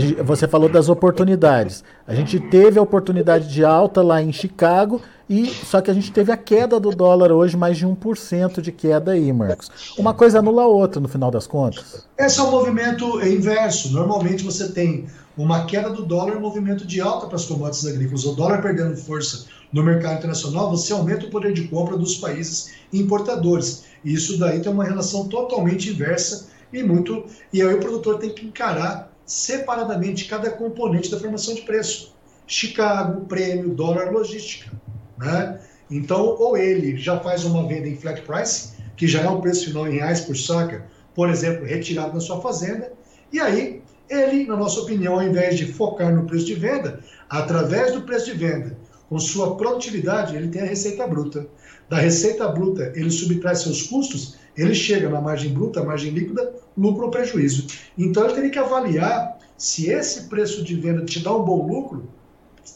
Gente, 0.00 0.22
você 0.22 0.48
falou 0.48 0.68
das 0.68 0.88
oportunidades. 0.88 1.84
A 2.06 2.14
gente 2.14 2.40
teve 2.40 2.78
a 2.78 2.82
oportunidade 2.82 3.48
de 3.48 3.64
alta 3.64 4.00
lá 4.00 4.22
em 4.22 4.32
Chicago, 4.32 5.02
e 5.28 5.46
só 5.46 5.80
que 5.80 5.90
a 5.90 5.94
gente 5.94 6.10
teve 6.10 6.32
a 6.32 6.36
queda 6.36 6.80
do 6.80 6.90
dólar 6.90 7.30
hoje, 7.30 7.56
mais 7.56 7.76
de 7.76 7.86
1% 7.86 8.60
de 8.60 8.72
queda 8.72 9.12
aí, 9.12 9.32
Marcos. 9.32 9.70
Uma 9.98 10.14
coisa 10.14 10.38
anula 10.38 10.62
a 10.62 10.66
outra 10.66 11.00
no 11.00 11.08
final 11.08 11.30
das 11.30 11.46
contas. 11.46 12.06
Esse 12.18 12.40
é 12.40 12.42
um 12.42 12.50
movimento 12.50 13.20
inverso. 13.26 13.92
Normalmente 13.92 14.42
você 14.42 14.72
tem 14.72 15.06
uma 15.36 15.64
queda 15.66 15.90
do 15.90 16.04
dólar, 16.04 16.36
um 16.36 16.40
movimento 16.40 16.86
de 16.86 17.00
alta 17.00 17.26
para 17.26 17.36
as 17.36 17.44
commodities 17.44 17.86
agrícolas. 17.86 18.24
O 18.24 18.32
dólar 18.32 18.60
perdendo 18.60 18.96
força 18.96 19.46
no 19.72 19.82
mercado 19.82 20.18
internacional, 20.18 20.70
você 20.70 20.92
aumenta 20.92 21.26
o 21.26 21.30
poder 21.30 21.52
de 21.52 21.68
compra 21.68 21.96
dos 21.96 22.16
países 22.16 22.72
importadores. 22.92 23.84
E 24.04 24.12
isso 24.12 24.38
daí 24.38 24.60
tem 24.60 24.72
uma 24.72 24.84
relação 24.84 25.28
totalmente 25.28 25.90
inversa 25.90 26.48
e 26.72 26.82
muito. 26.82 27.24
E 27.52 27.62
aí 27.62 27.74
o 27.74 27.80
produtor 27.80 28.18
tem 28.18 28.30
que 28.30 28.46
encarar 28.46 29.11
separadamente 29.26 30.26
cada 30.26 30.50
componente 30.50 31.10
da 31.10 31.18
formação 31.18 31.54
de 31.54 31.62
preço. 31.62 32.14
Chicago, 32.46 33.26
prêmio, 33.26 33.70
dólar, 33.70 34.12
logística. 34.12 34.70
Né? 35.18 35.60
Então, 35.90 36.36
ou 36.38 36.56
ele 36.56 36.96
já 36.96 37.18
faz 37.20 37.44
uma 37.44 37.66
venda 37.66 37.88
em 37.88 37.96
flat 37.96 38.22
price, 38.22 38.72
que 38.96 39.06
já 39.06 39.22
é 39.22 39.28
o 39.28 39.40
preço 39.40 39.66
final 39.66 39.88
em 39.88 39.96
reais 39.96 40.20
por 40.20 40.36
saca, 40.36 40.86
por 41.14 41.28
exemplo, 41.28 41.66
retirado 41.66 42.14
da 42.14 42.20
sua 42.20 42.40
fazenda, 42.40 42.92
e 43.32 43.40
aí 43.40 43.82
ele, 44.08 44.46
na 44.46 44.56
nossa 44.56 44.80
opinião, 44.80 45.14
ao 45.14 45.22
invés 45.22 45.56
de 45.56 45.72
focar 45.72 46.14
no 46.14 46.26
preço 46.26 46.46
de 46.46 46.54
venda, 46.54 47.00
através 47.28 47.92
do 47.92 48.02
preço 48.02 48.26
de 48.26 48.32
venda, 48.32 48.76
com 49.08 49.18
sua 49.18 49.56
produtividade, 49.56 50.36
ele 50.36 50.48
tem 50.48 50.62
a 50.62 50.66
receita 50.66 51.06
bruta. 51.06 51.46
Da 51.88 51.98
receita 51.98 52.48
bruta, 52.48 52.92
ele 52.94 53.10
subtrai 53.10 53.54
seus 53.54 53.82
custos, 53.82 54.36
ele 54.56 54.74
chega 54.74 55.08
na 55.08 55.20
margem 55.20 55.52
bruta, 55.52 55.82
margem 55.82 56.12
líquida, 56.12 56.54
lucro 56.76 57.04
ou 57.04 57.10
prejuízo. 57.10 57.66
Então 57.96 58.24
ele 58.24 58.34
teria 58.34 58.50
que 58.50 58.58
avaliar 58.58 59.38
se 59.56 59.90
esse 59.90 60.28
preço 60.28 60.62
de 60.62 60.74
venda 60.74 61.04
te 61.04 61.20
dá 61.20 61.34
um 61.34 61.42
bom 61.42 61.66
lucro, 61.66 62.08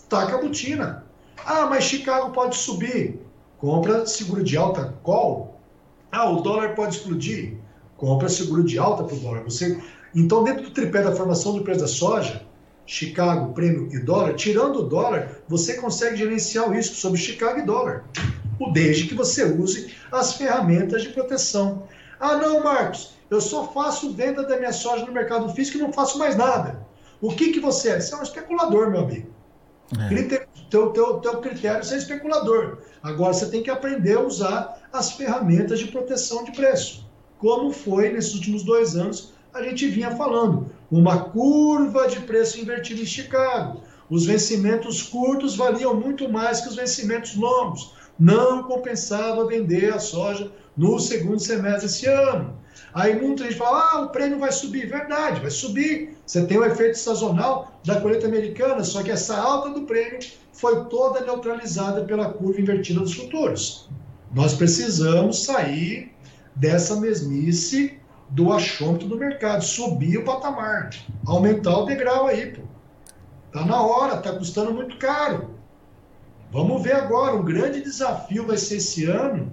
taca 0.08 0.36
a 0.36 0.40
botina. 0.40 1.04
Ah, 1.44 1.66
mas 1.66 1.84
Chicago 1.84 2.32
pode 2.32 2.56
subir. 2.56 3.20
Compra 3.58 4.06
seguro 4.06 4.42
de 4.42 4.56
alta 4.56 4.94
call. 5.02 5.60
Ah, 6.10 6.30
o 6.30 6.40
dólar 6.40 6.74
pode 6.74 6.96
explodir. 6.96 7.54
Compra 7.96 8.28
seguro 8.28 8.62
de 8.64 8.78
alta 8.78 9.04
para 9.04 9.16
o 9.16 9.18
dólar. 9.18 9.44
Você 9.44 9.80
então, 10.18 10.42
dentro 10.42 10.62
do 10.62 10.70
tripé 10.70 11.02
da 11.02 11.14
formação 11.14 11.52
do 11.52 11.62
preço 11.62 11.80
da 11.80 11.86
soja, 11.86 12.42
Chicago, 12.86 13.52
prêmio 13.52 13.90
e 13.92 13.98
dólar, 13.98 14.32
tirando 14.32 14.76
o 14.76 14.88
dólar, 14.88 15.42
você 15.46 15.74
consegue 15.74 16.16
gerenciar 16.16 16.66
o 16.66 16.72
risco 16.72 16.94
sobre 16.94 17.20
Chicago 17.20 17.58
e 17.58 17.62
dólar. 17.62 18.04
O 18.58 18.70
desde 18.72 19.06
que 19.06 19.14
você 19.14 19.44
use 19.44 19.94
as 20.10 20.34
ferramentas 20.34 21.02
de 21.02 21.10
proteção. 21.10 21.86
Ah, 22.18 22.36
não, 22.36 22.62
Marcos, 22.62 23.14
eu 23.30 23.40
só 23.40 23.68
faço 23.68 24.12
venda 24.12 24.42
da 24.42 24.56
minha 24.56 24.72
soja 24.72 25.04
no 25.04 25.12
mercado 25.12 25.52
físico 25.52 25.78
e 25.78 25.80
não 25.80 25.92
faço 25.92 26.18
mais 26.18 26.36
nada. 26.36 26.86
O 27.20 27.32
que, 27.32 27.52
que 27.52 27.60
você 27.60 27.90
é? 27.90 28.00
Você 28.00 28.14
é 28.14 28.18
um 28.18 28.22
especulador, 28.22 28.90
meu 28.90 29.00
amigo. 29.00 29.28
É. 29.98 30.38
Teu, 30.70 30.90
teu, 30.90 31.20
teu 31.20 31.40
critério 31.40 31.80
é 31.80 31.82
ser 31.82 31.98
especulador. 31.98 32.78
Agora 33.02 33.32
você 33.32 33.46
tem 33.48 33.62
que 33.62 33.70
aprender 33.70 34.16
a 34.16 34.20
usar 34.20 34.88
as 34.92 35.12
ferramentas 35.12 35.78
de 35.78 35.86
proteção 35.86 36.44
de 36.44 36.52
preço. 36.52 37.06
Como 37.38 37.70
foi 37.70 38.10
nesses 38.10 38.34
últimos 38.34 38.64
dois 38.64 38.96
anos 38.96 39.32
a 39.54 39.62
gente 39.62 39.86
vinha 39.88 40.14
falando. 40.16 40.70
Uma 40.90 41.30
curva 41.30 42.06
de 42.08 42.20
preço 42.20 42.60
invertida 42.60 43.00
em 43.00 43.06
Chicago. 43.06 43.80
Os 44.08 44.26
vencimentos 44.26 45.02
curtos 45.02 45.56
valiam 45.56 45.94
muito 45.94 46.28
mais 46.28 46.60
que 46.60 46.68
os 46.68 46.76
vencimentos 46.76 47.34
longos. 47.36 47.94
Não 48.18 48.62
compensava 48.62 49.46
vender 49.46 49.92
a 49.92 49.98
soja 49.98 50.50
no 50.76 50.98
segundo 50.98 51.38
semestre 51.38 51.86
desse 51.86 52.06
ano. 52.06 52.56
Aí 52.94 53.20
muita 53.20 53.44
gente 53.44 53.56
fala, 53.56 53.90
ah, 53.92 54.00
o 54.02 54.08
prêmio 54.08 54.38
vai 54.38 54.50
subir. 54.52 54.88
Verdade, 54.88 55.40
vai 55.40 55.50
subir. 55.50 56.16
Você 56.24 56.46
tem 56.46 56.58
o 56.58 56.64
efeito 56.64 56.98
sazonal 56.98 57.78
da 57.84 58.00
colheita 58.00 58.26
americana, 58.26 58.82
só 58.82 59.02
que 59.02 59.10
essa 59.10 59.36
alta 59.36 59.70
do 59.70 59.82
prêmio 59.82 60.18
foi 60.52 60.86
toda 60.86 61.20
neutralizada 61.20 62.04
pela 62.04 62.30
curva 62.30 62.60
invertida 62.60 63.00
dos 63.00 63.14
futuros. 63.14 63.88
Nós 64.34 64.54
precisamos 64.54 65.44
sair 65.44 66.12
dessa 66.54 66.96
mesmice 66.96 67.98
do 68.30 68.52
achômetro 68.52 69.06
do 69.06 69.16
mercado, 69.16 69.62
subir 69.62 70.18
o 70.18 70.24
patamar, 70.24 70.90
aumentar 71.26 71.78
o 71.78 71.84
degrau 71.84 72.26
aí, 72.26 72.46
pô. 72.52 72.62
Tá 73.52 73.64
na 73.64 73.80
hora, 73.80 74.16
tá 74.16 74.32
custando 74.32 74.72
muito 74.72 74.98
caro. 74.98 75.55
Vamos 76.50 76.82
ver 76.82 76.94
agora, 76.94 77.34
um 77.34 77.44
grande 77.44 77.82
desafio 77.82 78.46
vai 78.46 78.56
ser 78.56 78.76
esse 78.76 79.04
ano 79.04 79.52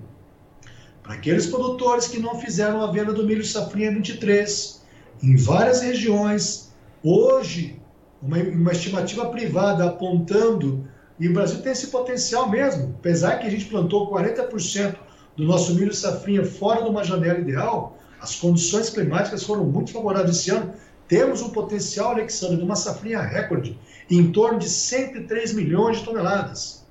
para 1.02 1.16
aqueles 1.16 1.48
produtores 1.48 2.08
que 2.08 2.20
não 2.20 2.40
fizeram 2.40 2.82
a 2.82 2.92
venda 2.92 3.12
do 3.12 3.26
milho 3.26 3.44
safrinha 3.44 3.92
23 3.92 4.82
em 5.22 5.36
várias 5.36 5.82
regiões. 5.82 6.72
Hoje, 7.04 7.82
uma, 8.22 8.38
uma 8.38 8.72
estimativa 8.72 9.26
privada 9.26 9.86
apontando, 9.86 10.88
e 11.20 11.28
o 11.28 11.34
Brasil 11.34 11.62
tem 11.62 11.72
esse 11.72 11.88
potencial 11.88 12.50
mesmo, 12.50 12.96
apesar 13.00 13.38
que 13.40 13.48
a 13.48 13.50
gente 13.50 13.66
plantou 13.66 14.12
40% 14.12 14.96
do 15.36 15.46
nosso 15.46 15.74
milho 15.74 15.94
safrinha 15.94 16.46
fora 16.46 16.84
de 16.84 16.90
uma 16.90 17.04
janela 17.04 17.40
ideal, 17.40 17.98
as 18.22 18.36
condições 18.36 18.90
climáticas 18.90 19.44
foram 19.44 19.66
muito 19.66 19.92
favoráveis 19.92 20.38
esse 20.38 20.52
ano. 20.52 20.74
Temos 21.08 21.42
um 21.42 21.50
potencial, 21.50 22.12
Alexandre, 22.12 22.58
de 22.58 22.64
uma 22.64 22.76
safrinha 22.76 23.20
recorde 23.20 23.78
em 24.10 24.32
torno 24.32 24.60
de 24.60 24.70
103 24.70 25.54
milhões 25.54 25.98
de 25.98 26.06
toneladas. 26.06 26.83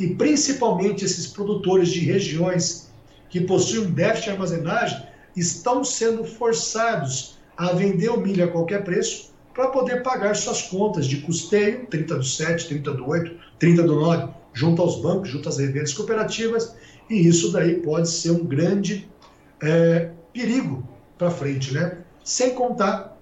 E 0.00 0.14
principalmente 0.14 1.04
esses 1.04 1.26
produtores 1.26 1.90
de 1.90 2.00
regiões 2.00 2.90
que 3.28 3.42
possuem 3.42 3.86
um 3.86 3.90
déficit 3.90 4.24
de 4.24 4.30
armazenagem 4.30 5.06
estão 5.36 5.84
sendo 5.84 6.24
forçados 6.24 7.38
a 7.54 7.72
vender 7.72 8.08
o 8.08 8.18
milho 8.18 8.42
a 8.42 8.48
qualquer 8.48 8.82
preço 8.82 9.30
para 9.52 9.68
poder 9.68 10.02
pagar 10.02 10.34
suas 10.34 10.62
contas 10.62 11.04
de 11.04 11.18
custeio, 11.18 11.86
30 11.86 12.16
do 12.16 12.24
7, 12.24 12.68
30 12.68 12.92
do 12.94 13.06
8, 13.06 13.36
30 13.58 13.82
do 13.82 13.94
9, 13.96 14.32
junto 14.54 14.80
aos 14.80 15.02
bancos, 15.02 15.28
junto 15.28 15.50
às 15.50 15.58
revendas 15.58 15.92
cooperativas, 15.92 16.74
e 17.10 17.28
isso 17.28 17.52
daí 17.52 17.74
pode 17.82 18.08
ser 18.08 18.30
um 18.30 18.46
grande 18.46 19.06
é, 19.62 20.12
perigo 20.32 20.82
para 21.18 21.30
frente, 21.30 21.74
né? 21.74 21.98
Sem 22.24 22.54
contar 22.54 23.20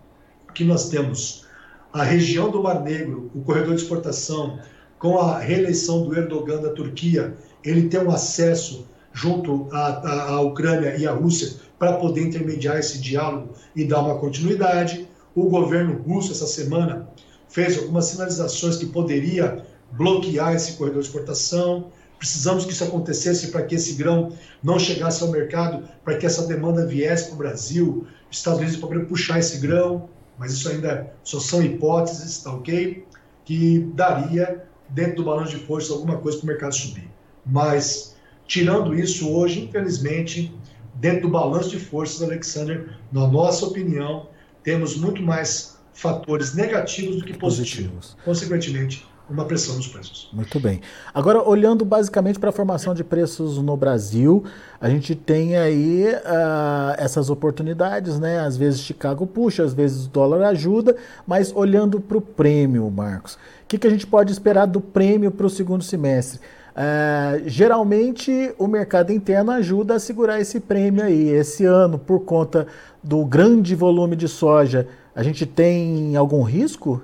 que 0.55 0.63
nós 0.63 0.89
temos 0.89 1.45
a 1.93 2.05
região 2.05 2.53
do 2.53 2.63
Mar 2.63 2.83
Negro, 2.83 3.33
o 3.35 3.41
corredor 3.41 3.75
de 3.75 3.83
exportação, 3.83 4.61
com 4.99 5.19
a 5.19 5.39
reeleição 5.39 6.05
do 6.05 6.17
Erdogan 6.17 6.61
da 6.61 6.71
Turquia, 6.71 7.35
ele 7.65 7.89
tem 7.89 8.01
um 8.01 8.11
acesso 8.11 8.87
junto 9.13 9.69
à, 9.73 10.41
Ucrânia 10.41 10.97
e 10.97 11.07
à 11.07 11.13
Rússia 11.13 11.57
para 11.79 11.95
poder 11.95 12.23
intermediar 12.23 12.79
esse 12.79 12.99
diálogo 12.99 13.51
e 13.75 13.85
dar 13.85 14.01
uma 14.01 14.19
continuidade. 14.19 15.09
O 15.35 15.49
governo 15.49 16.03
russo, 16.03 16.33
essa 16.33 16.47
semana, 16.47 17.09
fez 17.49 17.79
algumas 17.79 18.07
sinalizações 18.07 18.77
que 18.77 18.87
poderia 18.87 19.65
bloquear 19.93 20.55
esse 20.55 20.73
corredor 20.73 21.03
de 21.03 21.09
exportação. 21.09 21.91
Precisamos 22.19 22.65
que 22.65 22.73
isso 22.73 22.85
acontecesse 22.85 23.49
para 23.49 23.63
que 23.63 23.77
esse 23.77 23.95
grão 23.95 24.33
não 24.63 24.79
chegasse 24.79 25.23
ao 25.23 25.31
mercado, 25.31 25.89
para 26.05 26.17
que 26.17 26.27
essa 26.27 26.47
demanda 26.47 26.85
viesse 26.85 27.27
para 27.27 27.35
o 27.35 27.39
Brasil, 27.39 28.07
Estados 28.31 28.61
Unidos 28.61 28.77
para 28.77 29.01
puxar 29.05 29.39
esse 29.39 29.59
grão, 29.59 30.09
mas 30.39 30.53
isso 30.53 30.69
ainda 30.69 31.13
só 31.23 31.41
são 31.41 31.63
hipóteses, 31.63 32.43
tá 32.43 32.53
ok? 32.53 33.05
Que 33.45 33.81
daria, 33.95 34.68
dentro 34.91 35.17
do 35.17 35.25
balanço 35.25 35.57
de 35.57 35.65
forças, 35.65 35.91
alguma 35.91 36.17
coisa 36.19 36.39
para 36.39 36.45
o 36.45 36.49
mercado 36.49 36.75
subir. 36.75 37.09
Mas, 37.45 38.17
tirando 38.47 38.95
isso, 38.95 39.31
hoje, 39.31 39.65
infelizmente, 39.65 40.55
dentro 40.95 41.23
do 41.23 41.29
balanço 41.29 41.71
de 41.71 41.79
forças, 41.79 42.23
Alexander, 42.23 42.97
na 43.13 43.27
nossa 43.27 43.67
opinião, 43.67 44.29
temos 44.63 44.97
muito 44.97 45.23
mais 45.23 45.79
fatores 45.93 46.55
negativos 46.55 47.17
do 47.17 47.25
que 47.25 47.37
positivos. 47.37 47.91
positivos. 47.91 48.17
Consequentemente, 48.25 49.07
uma 49.31 49.45
pressão 49.45 49.77
nos 49.77 49.87
preços. 49.87 50.29
Muito 50.33 50.59
bem. 50.59 50.81
Agora, 51.13 51.43
olhando 51.47 51.85
basicamente 51.85 52.39
para 52.39 52.49
a 52.49 52.53
formação 52.53 52.95
de 52.95 53.05
preços 53.05 53.59
no 53.59 53.77
Brasil, 53.77 54.45
a 54.81 54.89
gente 54.89 55.15
tem 55.15 55.57
aí 55.57 56.07
uh, 56.07 56.95
essas 56.97 57.29
oportunidades, 57.29 58.19
né? 58.19 58.41
Às 58.41 58.57
vezes 58.57 58.81
Chicago 58.81 59.27
puxa, 59.27 59.63
às 59.63 59.75
vezes 59.75 60.07
o 60.07 60.09
dólar 60.09 60.47
ajuda, 60.49 60.97
mas 61.27 61.53
olhando 61.55 62.01
para 62.01 62.17
o 62.17 62.21
prêmio, 62.21 62.91
Marcos, 62.91 63.35
o 63.35 63.39
que, 63.69 63.79
que 63.79 63.87
a 63.87 63.91
gente 63.91 64.07
pode 64.07 64.33
esperar 64.33 64.67
do 64.67 64.81
prêmio 64.81 65.31
para 65.31 65.47
o 65.47 65.51
segundo 65.51 65.85
semestre? 65.85 66.41
É, 66.81 67.43
geralmente 67.45 68.55
o 68.57 68.69
mercado 68.69 69.13
interno 69.13 69.51
ajuda 69.51 69.95
a 69.95 69.99
segurar 69.99 70.41
esse 70.41 70.61
prêmio 70.61 71.03
aí. 71.05 71.29
Esse 71.29 71.65
ano, 71.65 71.99
por 71.99 72.21
conta 72.21 72.67
do 73.03 73.25
grande 73.25 73.75
volume 73.75 74.15
de 74.15 74.29
soja, 74.29 74.87
a 75.15 75.23
gente 75.25 75.45
tem 75.45 76.15
algum 76.15 76.43
risco? 76.43 77.03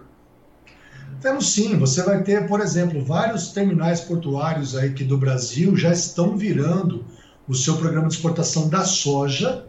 Temos 1.24 1.54
sim. 1.54 1.78
Você 1.78 2.02
vai 2.02 2.22
ter, 2.22 2.46
por 2.46 2.60
exemplo, 2.60 3.02
vários 3.02 3.48
terminais 3.48 4.02
portuários 4.02 4.76
aí 4.76 4.92
que 4.92 5.02
do 5.02 5.16
Brasil 5.16 5.74
já 5.74 5.90
estão 5.90 6.36
virando 6.36 7.02
o 7.48 7.54
seu 7.54 7.78
programa 7.78 8.08
de 8.08 8.14
exportação 8.14 8.68
da 8.68 8.84
soja. 8.84 9.64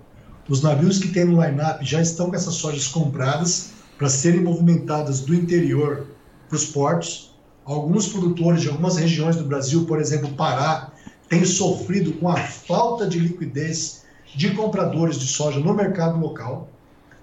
Os 0.50 0.62
navios 0.62 1.00
que 1.00 1.08
tem 1.08 1.24
no 1.24 1.42
line-up 1.42 1.80
já 1.86 2.02
estão 2.02 2.30
com 2.30 2.36
essas 2.36 2.56
sojas 2.56 2.90
compradas 2.90 3.70
para 3.98 4.10
serem 4.10 4.42
movimentadas 4.42 5.22
do 5.22 5.34
interior 5.34 6.08
para 6.50 6.58
os 6.58 6.66
portos. 6.66 7.34
Alguns 7.64 8.10
produtores 8.10 8.62
de 8.62 8.68
algumas 8.68 8.98
regiões 8.98 9.38
do 9.38 9.46
Brasil, 9.46 9.86
por 9.86 10.02
exemplo, 10.02 10.34
Pará, 10.34 10.92
têm 11.30 11.46
sofrido 11.46 12.12
com 12.20 12.28
a 12.28 12.36
falta 12.36 13.08
de 13.08 13.18
liquidez 13.18 14.04
de 14.36 14.52
compradores 14.52 15.18
de 15.18 15.26
soja 15.26 15.62
no 15.62 15.74
mercado 15.74 16.20
local. 16.20 16.70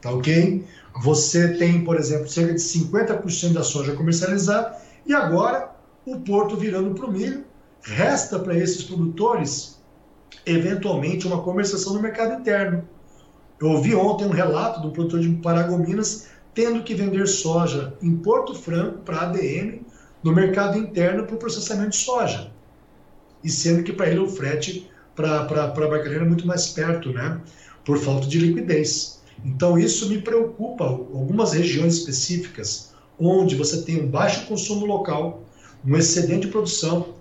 Tá 0.03 0.11
ok? 0.11 0.65
Você 1.01 1.57
tem, 1.57 1.83
por 1.85 1.97
exemplo, 1.97 2.29
cerca 2.29 2.53
de 2.53 2.61
50% 2.61 3.53
da 3.53 3.63
soja 3.63 3.95
comercializada 3.95 4.77
e 5.07 5.15
agora 5.15 5.71
o 6.05 6.21
porto 6.21 6.57
virando 6.57 6.93
para 6.95 7.07
o 7.07 7.13
milho. 7.13 7.45
Resta 7.83 8.39
para 8.39 8.57
esses 8.57 8.83
produtores, 8.85 9.81
eventualmente, 10.45 11.27
uma 11.27 11.43
comercialização 11.43 11.95
no 11.95 12.03
mercado 12.03 12.39
interno. 12.41 12.87
Eu 13.61 13.71
ouvi 13.71 13.95
ontem 13.95 14.27
um 14.27 14.31
relato 14.31 14.81
do 14.81 14.91
produtor 14.91 15.21
de 15.21 15.31
Paragominas 15.37 16.29
tendo 16.53 16.83
que 16.83 16.95
vender 16.95 17.27
soja 17.27 17.95
em 18.03 18.17
Porto 18.17 18.55
Franco 18.55 18.99
para 18.99 19.23
ADM 19.23 19.81
no 20.23 20.33
mercado 20.33 20.79
interno 20.79 21.25
para 21.25 21.35
o 21.35 21.39
processamento 21.39 21.91
de 21.91 21.97
soja. 21.97 22.51
E 23.43 23.49
sendo 23.49 23.83
que 23.83 23.93
para 23.93 24.09
ele 24.09 24.21
o 24.21 24.29
frete 24.29 24.91
para 25.15 25.41
a 25.41 25.67
barcaneira 25.69 26.25
é 26.25 26.29
muito 26.29 26.47
mais 26.47 26.69
perto, 26.69 27.13
né? 27.13 27.41
Por 27.85 27.99
falta 27.99 28.27
de 28.27 28.39
liquidez. 28.39 29.22
Então 29.45 29.79
isso 29.79 30.09
me 30.09 30.19
preocupa. 30.19 30.85
Algumas 30.85 31.53
regiões 31.53 31.95
específicas 31.95 32.93
onde 33.19 33.55
você 33.55 33.83
tem 33.83 34.03
um 34.03 34.09
baixo 34.09 34.47
consumo 34.47 34.87
local, 34.87 35.43
um 35.85 35.97
excedente 35.97 36.47
de 36.47 36.49
produção 36.49 37.15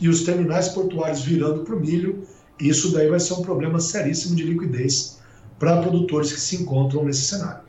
e 0.00 0.08
os 0.08 0.22
terminais 0.22 0.68
portuários 0.68 1.22
virando 1.22 1.64
para 1.64 1.74
o 1.74 1.80
milho, 1.80 2.26
isso 2.58 2.92
daí 2.92 3.08
vai 3.08 3.20
ser 3.20 3.34
um 3.34 3.42
problema 3.42 3.80
seríssimo 3.80 4.34
de 4.34 4.44
liquidez 4.44 5.18
para 5.58 5.80
produtores 5.80 6.32
que 6.32 6.40
se 6.40 6.56
encontram 6.56 7.04
nesse 7.04 7.22
cenário. 7.22 7.62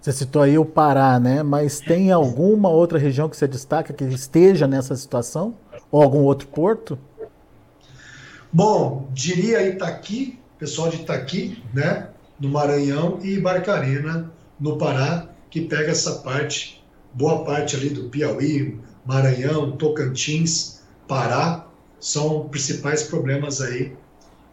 Você 0.00 0.12
citou 0.12 0.42
aí 0.42 0.58
o 0.58 0.64
Pará, 0.64 1.20
né? 1.20 1.44
Mas 1.44 1.78
tem 1.78 2.10
alguma 2.10 2.68
outra 2.68 2.98
região 2.98 3.28
que 3.28 3.36
você 3.36 3.46
destaca 3.46 3.92
que 3.92 4.02
esteja 4.04 4.66
nessa 4.66 4.96
situação? 4.96 5.54
Ou 5.92 6.02
algum 6.02 6.22
outro 6.22 6.48
porto? 6.48 6.98
Bom, 8.52 9.08
diria 9.12 9.66
Itaqui, 9.66 10.40
pessoal 10.58 10.90
de 10.90 10.96
Itaqui, 10.96 11.62
né? 11.72 12.08
No 12.42 12.48
Maranhão 12.48 13.20
e 13.22 13.38
Barcarena, 13.38 14.28
no 14.58 14.76
Pará, 14.76 15.28
que 15.48 15.60
pega 15.60 15.92
essa 15.92 16.16
parte, 16.22 16.82
boa 17.14 17.44
parte 17.44 17.76
ali 17.76 17.88
do 17.88 18.08
Piauí, 18.08 18.80
Maranhão, 19.06 19.70
Tocantins, 19.76 20.80
Pará, 21.06 21.68
são 22.00 22.48
principais 22.48 23.04
problemas 23.04 23.60
aí 23.60 23.92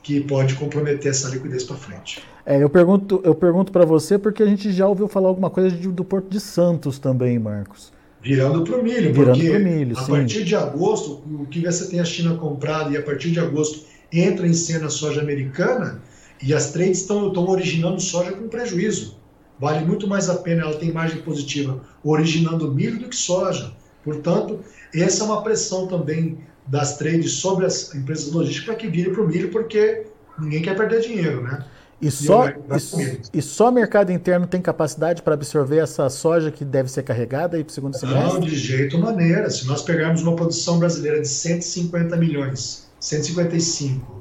que 0.04 0.22
pode 0.22 0.54
comprometer 0.54 1.10
essa 1.10 1.30
liquidez 1.30 1.64
para 1.64 1.78
frente. 1.78 2.22
É, 2.46 2.62
eu 2.62 2.70
pergunto, 2.70 3.22
eu 3.24 3.34
pergunto 3.34 3.72
para 3.72 3.86
você 3.86 4.20
porque 4.20 4.44
a 4.44 4.46
gente 4.46 4.72
já 4.72 4.88
ouviu 4.88 5.08
falar 5.08 5.30
alguma 5.30 5.50
coisa 5.50 5.76
de, 5.76 5.88
do 5.88 6.06
Porto 6.06 6.30
de 6.30 6.40
Santos 6.40 7.00
também, 7.00 7.40
Marcos. 7.40 7.92
Virando 8.22 8.64
para 8.64 8.78
o 8.78 8.84
milho, 8.84 9.12
Virando 9.12 9.40
porque 9.40 9.58
milho, 9.58 9.98
a 9.98 10.04
sim. 10.04 10.12
partir 10.12 10.44
de 10.44 10.56
agosto, 10.56 11.24
o 11.28 11.48
que 11.48 11.66
você 11.66 11.90
tem 11.90 12.00
a 12.00 12.06
China 12.06 12.36
comprada 12.36 12.92
e 12.92 12.98
a 12.98 13.02
partir 13.02 13.32
de 13.32 13.40
agosto 13.40 13.88
entra 14.14 14.48
em 14.48 14.54
cena 14.54 14.86
a 14.86 14.90
soja 14.92 15.22
americana 15.22 16.00
e 16.42 16.54
as 16.54 16.72
trades 16.72 17.02
estão 17.02 17.32
originando 17.48 18.00
soja 18.00 18.32
com 18.32 18.48
prejuízo. 18.48 19.18
Vale 19.60 19.86
muito 19.86 20.08
mais 20.08 20.30
a 20.30 20.36
pena, 20.36 20.62
ela 20.64 20.76
tem 20.76 20.92
margem 20.92 21.22
positiva 21.22 21.82
originando 22.04 22.74
milho 22.74 23.00
do 23.00 23.10
que 23.10 23.16
soja. 23.16 23.74
Portanto, 24.04 24.60
essa 24.94 25.24
é 25.24 25.26
uma 25.26 25.44
pressão 25.44 25.88
também 25.88 26.38
das 26.66 26.98
trades 26.98 27.34
sobre 27.34 27.66
as 27.66 27.94
empresas 27.94 28.32
logísticas 28.32 28.66
para 28.66 28.76
que 28.76 28.88
virem 28.88 29.14
para 29.14 29.24
o 29.24 29.28
milho, 29.28 29.52
porque 29.52 30.06
ninguém 30.40 30.62
quer 30.62 30.78
perder 30.78 31.02
dinheiro, 31.02 31.44
né? 31.44 31.66
E 32.02 32.10
só, 32.10 32.48
e, 32.48 33.40
e 33.40 33.42
só 33.42 33.70
mercado 33.70 34.10
interno 34.10 34.48
tem 34.48 34.62
capacidade 34.62 35.22
para 35.22 35.34
absorver 35.34 35.80
essa 35.80 36.10
soja 36.10 36.50
que 36.50 36.64
deve 36.64 36.90
ser 36.90 37.04
carregada 37.04 37.58
aí 37.58 37.64
para 37.64 37.72
o 37.72 37.74
segundo 37.74 37.98
semestre? 37.98 38.34
Não, 38.34 38.40
de 38.40 38.56
jeito 38.56 38.98
maneira. 38.98 39.50
Se 39.50 39.68
nós 39.68 39.82
pegarmos 39.82 40.22
uma 40.22 40.34
produção 40.34 40.80
brasileira 40.80 41.20
de 41.20 41.28
150 41.28 42.16
milhões, 42.16 42.88
155, 43.02 44.19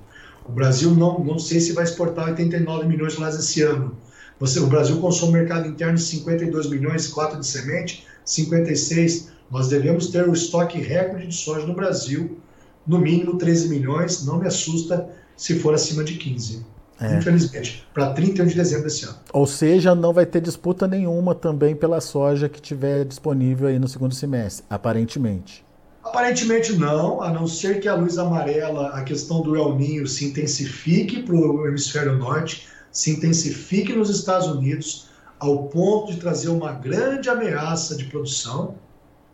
o 0.48 0.52
Brasil 0.52 0.94
não, 0.94 1.22
não 1.22 1.38
sei 1.38 1.60
se 1.60 1.72
vai 1.72 1.84
exportar 1.84 2.28
89 2.28 2.88
milhões 2.88 3.12
de 3.12 3.18
toneladas 3.18 3.44
esse 3.44 3.62
ano. 3.62 3.94
Você, 4.40 4.58
o 4.60 4.66
Brasil 4.66 4.98
consome 4.98 5.34
mercado 5.34 5.68
interno 5.68 5.96
de 5.96 6.02
52 6.02 6.70
milhões, 6.70 7.08
4 7.08 7.38
de 7.38 7.46
semente, 7.46 8.06
56. 8.24 9.28
Nós 9.50 9.68
devemos 9.68 10.08
ter 10.08 10.26
o 10.28 10.32
estoque 10.32 10.78
recorde 10.78 11.26
de 11.26 11.34
soja 11.34 11.66
no 11.66 11.74
Brasil, 11.74 12.38
no 12.86 12.98
mínimo 12.98 13.36
13 13.36 13.68
milhões. 13.68 14.24
Não 14.24 14.38
me 14.38 14.46
assusta 14.46 15.08
se 15.36 15.58
for 15.58 15.74
acima 15.74 16.02
de 16.02 16.14
15. 16.14 16.64
É. 17.00 17.16
Infelizmente, 17.16 17.86
para 17.92 18.12
31 18.12 18.46
de 18.46 18.54
dezembro 18.54 18.84
desse 18.84 19.04
ano. 19.04 19.16
Ou 19.32 19.46
seja, 19.46 19.94
não 19.94 20.12
vai 20.12 20.26
ter 20.26 20.40
disputa 20.40 20.86
nenhuma 20.88 21.34
também 21.34 21.76
pela 21.76 22.00
soja 22.00 22.48
que 22.48 22.60
tiver 22.60 23.04
disponível 23.04 23.68
aí 23.68 23.78
no 23.78 23.86
segundo 23.86 24.14
semestre, 24.14 24.64
aparentemente. 24.68 25.67
Aparentemente 26.08 26.72
não, 26.72 27.22
a 27.22 27.30
não 27.30 27.46
ser 27.46 27.80
que 27.80 27.86
a 27.86 27.94
luz 27.94 28.16
amarela, 28.16 28.88
a 28.94 29.02
questão 29.02 29.42
do 29.42 29.54
El 29.54 29.76
Ninho 29.76 30.06
se 30.06 30.24
intensifique 30.24 31.22
para 31.22 31.36
o 31.36 31.66
hemisfério 31.66 32.16
norte, 32.16 32.66
se 32.90 33.10
intensifique 33.10 33.92
nos 33.92 34.08
Estados 34.08 34.46
Unidos, 34.46 35.08
ao 35.38 35.64
ponto 35.64 36.10
de 36.10 36.18
trazer 36.18 36.48
uma 36.48 36.72
grande 36.72 37.28
ameaça 37.28 37.94
de 37.94 38.04
produção. 38.04 38.76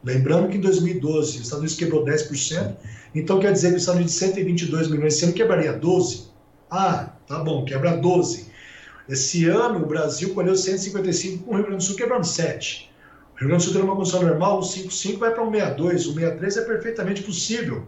Lembrando 0.03 0.49
que 0.49 0.57
em 0.57 0.61
2012 0.61 1.39
os 1.39 1.45
Estados 1.45 1.59
Unidos 1.61 1.77
quebrou 1.77 2.05
10%, 2.05 2.75
então 3.15 3.39
quer 3.39 3.53
dizer 3.53 3.69
que 3.69 3.77
os 3.77 3.83
Estados 3.83 4.01
Unidos 4.01 4.15
de 4.15 4.19
122 4.19 4.89
milhões, 4.89 5.15
esse 5.15 5.25
ano 5.25 5.33
quebraria 5.33 5.79
12%. 5.79 6.25
Ah, 6.69 7.11
tá 7.29 7.39
bom, 7.39 7.65
quebra 7.65 7.97
12. 7.97 8.47
Esse 9.09 9.45
ano 9.47 9.85
o 9.85 9.87
Brasil 9.87 10.35
colheu 10.35 10.57
155 10.57 11.45
com 11.45 11.53
o 11.53 11.55
Rio 11.55 11.67
Grande 11.67 11.85
do 11.85 11.85
Sul 11.85 11.95
quebrando 11.95 12.27
7. 12.27 12.93
O 13.35 13.39
Rio 13.41 13.49
Grande 13.49 13.65
do 13.65 13.65
Sul 13.65 13.73
tem 13.73 13.83
uma 13.83 13.97
condição 13.97 14.23
normal, 14.23 14.61
o 14.61 14.63
5,5 14.63 15.19
vai 15.19 15.33
para 15.33 15.43
um 15.43 15.51
62, 15.51 16.07
o 16.07 16.15
63 16.15 16.57
é 16.57 16.61
perfeitamente 16.63 17.23
possível 17.23 17.83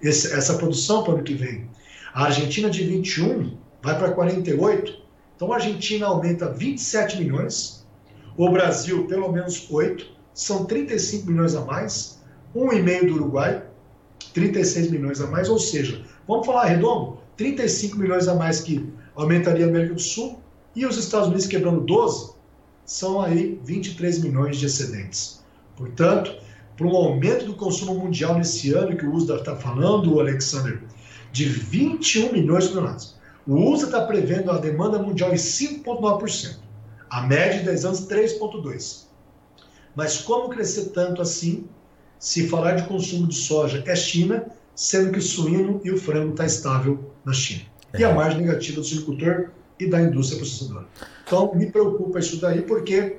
esse, 0.00 0.32
essa 0.32 0.54
produção 0.54 1.02
para 1.02 1.12
o 1.12 1.14
ano 1.16 1.24
que 1.24 1.34
vem. 1.34 1.68
A 2.14 2.26
Argentina 2.26 2.70
de 2.70 2.84
21 2.84 3.56
vai 3.82 3.98
para 3.98 4.12
48, 4.12 5.02
então 5.34 5.52
a 5.52 5.56
Argentina 5.56 6.06
aumenta 6.06 6.48
27 6.52 7.18
milhões, 7.18 7.84
o 8.36 8.48
Brasil 8.50 9.04
pelo 9.08 9.30
menos 9.32 9.68
8, 9.68 10.06
são 10.32 10.66
35 10.66 11.28
milhões 11.28 11.56
a 11.56 11.62
mais, 11.62 12.22
1,5 12.54 13.08
do 13.08 13.14
Uruguai, 13.14 13.64
36 14.32 14.88
milhões 14.88 15.20
a 15.20 15.26
mais, 15.26 15.48
ou 15.48 15.58
seja, 15.58 16.04
vamos 16.28 16.46
falar 16.46 16.66
redondo, 16.66 17.18
35 17.36 17.98
milhões 17.98 18.28
a 18.28 18.34
mais 18.36 18.60
que 18.60 18.88
aumentaria 19.16 19.66
a 19.66 19.68
América 19.68 19.94
do 19.94 20.00
Sul, 20.00 20.38
e 20.76 20.86
os 20.86 20.96
Estados 20.96 21.26
Unidos 21.26 21.46
quebrando 21.46 21.80
12, 21.80 22.31
são 22.84 23.20
aí 23.20 23.60
23 23.64 24.22
milhões 24.22 24.56
de 24.56 24.66
excedentes. 24.66 25.42
Portanto, 25.76 26.34
para 26.76 26.86
um 26.86 26.96
aumento 26.96 27.44
do 27.44 27.54
consumo 27.54 27.94
mundial 27.94 28.34
nesse 28.34 28.72
ano, 28.72 28.96
que 28.96 29.06
o 29.06 29.12
USDA 29.12 29.36
está 29.36 29.56
falando, 29.56 30.18
Alexander, 30.20 30.82
de 31.30 31.44
21 31.44 32.32
milhões 32.32 32.64
de 32.64 32.70
toneladas. 32.70 33.14
O 33.46 33.72
USDA 33.72 33.86
está 33.86 34.06
prevendo 34.06 34.50
a 34.50 34.58
demanda 34.58 34.98
mundial 34.98 35.32
em 35.32 35.36
5,9%. 35.36 36.56
A 37.10 37.22
média 37.22 37.58
de 37.58 37.64
10 37.66 37.84
anos, 37.84 38.06
3,2%. 38.06 39.04
Mas 39.94 40.18
como 40.18 40.48
crescer 40.48 40.86
tanto 40.86 41.20
assim, 41.20 41.66
se 42.18 42.48
falar 42.48 42.76
de 42.76 42.84
consumo 42.84 43.26
de 43.26 43.34
soja 43.34 43.82
é 43.86 43.94
China, 43.94 44.46
sendo 44.74 45.12
que 45.12 45.18
o 45.18 45.22
suíno 45.22 45.80
e 45.84 45.90
o 45.90 45.98
frango 45.98 46.30
está 46.30 46.46
estável 46.46 47.12
na 47.24 47.32
China. 47.32 47.62
É. 47.92 48.00
E 48.00 48.04
a 48.04 48.14
margem 48.14 48.40
negativa 48.40 48.80
do 48.80 48.86
silvicultor 48.86 49.50
e 49.78 49.86
da 49.86 50.00
indústria 50.00 50.38
processadora. 50.38 50.86
Então, 51.24 51.54
me 51.54 51.70
preocupa 51.70 52.18
isso 52.18 52.40
daí, 52.40 52.62
porque 52.62 53.18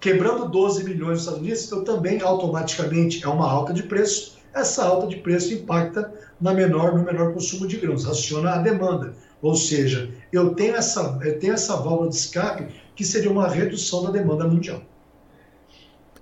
quebrando 0.00 0.48
12 0.48 0.84
milhões 0.84 1.10
nos 1.10 1.20
Estados 1.20 1.40
Unidos, 1.40 1.70
eu 1.70 1.84
também 1.84 2.20
automaticamente 2.20 3.24
é 3.24 3.28
uma 3.28 3.50
alta 3.50 3.72
de 3.72 3.82
preço. 3.82 4.36
Essa 4.54 4.84
alta 4.84 5.06
de 5.06 5.16
preço 5.16 5.52
impacta 5.52 6.12
na 6.40 6.52
menor, 6.52 6.96
no 6.96 7.04
menor 7.04 7.32
consumo 7.32 7.66
de 7.66 7.76
grãos, 7.76 8.04
raciona 8.04 8.54
a 8.54 8.58
demanda. 8.58 9.14
Ou 9.42 9.54
seja, 9.54 10.10
eu 10.32 10.54
tenho 10.54 10.74
essa, 10.74 11.18
eu 11.22 11.38
tenho 11.38 11.52
essa 11.52 11.76
válvula 11.76 12.08
de 12.08 12.16
escape 12.16 12.66
que 12.94 13.04
seria 13.04 13.30
uma 13.30 13.48
redução 13.48 14.04
da 14.04 14.10
demanda 14.10 14.46
mundial. 14.46 14.82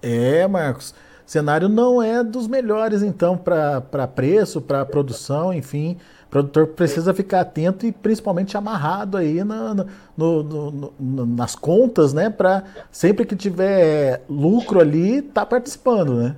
É, 0.03 0.46
Marcos 0.46 0.94
cenário 1.27 1.68
não 1.68 2.03
é 2.03 2.22
dos 2.22 2.46
melhores, 2.46 3.03
então, 3.03 3.37
para 3.37 4.07
preço, 4.09 4.61
para 4.61 4.85
produção, 4.85 5.53
enfim. 5.53 5.96
Produtor 6.34 6.66
precisa 6.66 7.14
ficar 7.14 7.42
atento 7.42 7.86
e 7.86 7.92
principalmente 7.92 8.56
amarrado 8.56 9.16
aí 9.16 9.44
no, 9.44 9.86
no, 10.16 10.42
no, 10.42 11.26
nas 11.26 11.54
contas, 11.54 12.12
né? 12.12 12.28
Para 12.28 12.64
sempre 12.90 13.24
que 13.24 13.36
tiver 13.36 14.20
lucro 14.28 14.80
ali, 14.80 15.22
tá 15.22 15.46
participando, 15.46 16.16
né? 16.16 16.34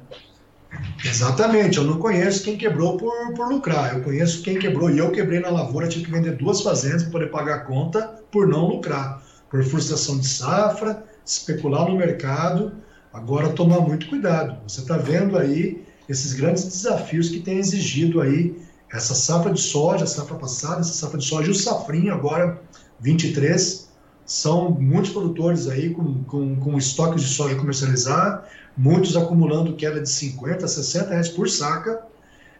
Exatamente, 1.02 1.78
eu 1.78 1.84
não 1.84 1.96
conheço 1.96 2.44
quem 2.44 2.58
quebrou 2.58 2.98
por, 2.98 3.10
por 3.34 3.48
lucrar, 3.48 3.96
eu 3.96 4.02
conheço 4.02 4.42
quem 4.42 4.58
quebrou 4.58 4.90
e 4.90 4.98
eu 4.98 5.10
quebrei 5.10 5.40
na 5.40 5.48
lavoura, 5.48 5.88
tive 5.88 6.04
que 6.04 6.10
vender 6.10 6.32
duas 6.32 6.60
fazendas 6.60 7.04
para 7.04 7.12
poder 7.12 7.30
pagar 7.30 7.54
a 7.54 7.60
conta 7.60 8.20
por 8.30 8.46
não 8.46 8.68
lucrar, 8.68 9.22
por 9.48 9.64
frustração 9.64 10.18
de 10.18 10.28
safra, 10.28 11.04
especular 11.24 11.88
no 11.88 11.96
mercado. 11.96 12.70
Agora 13.10 13.48
tomar 13.48 13.80
muito 13.80 14.10
cuidado. 14.10 14.58
Você 14.68 14.82
está 14.82 14.98
vendo 14.98 15.38
aí 15.38 15.82
esses 16.06 16.34
grandes 16.34 16.64
desafios 16.64 17.30
que 17.30 17.40
tem 17.40 17.56
exigido 17.56 18.20
aí 18.20 18.65
essa 18.92 19.14
safra 19.14 19.52
de 19.52 19.60
soja, 19.60 20.06
safra 20.06 20.36
passada, 20.36 20.80
essa 20.80 20.92
safra 20.92 21.18
de 21.18 21.24
soja 21.24 21.48
e 21.48 21.50
o 21.50 21.54
safrinho 21.54 22.14
agora 22.14 22.60
23 23.00 23.88
são 24.24 24.70
muitos 24.70 25.12
produtores 25.12 25.68
aí 25.68 25.90
com, 25.90 26.24
com, 26.24 26.56
com 26.56 26.78
estoques 26.78 27.22
de 27.22 27.28
soja 27.28 27.54
comercializar, 27.54 28.44
muitos 28.76 29.16
acumulando 29.16 29.76
queda 29.76 30.00
de 30.00 30.08
50, 30.08 30.66
60 30.66 31.10
reais 31.10 31.28
por 31.28 31.48
saca, 31.48 32.02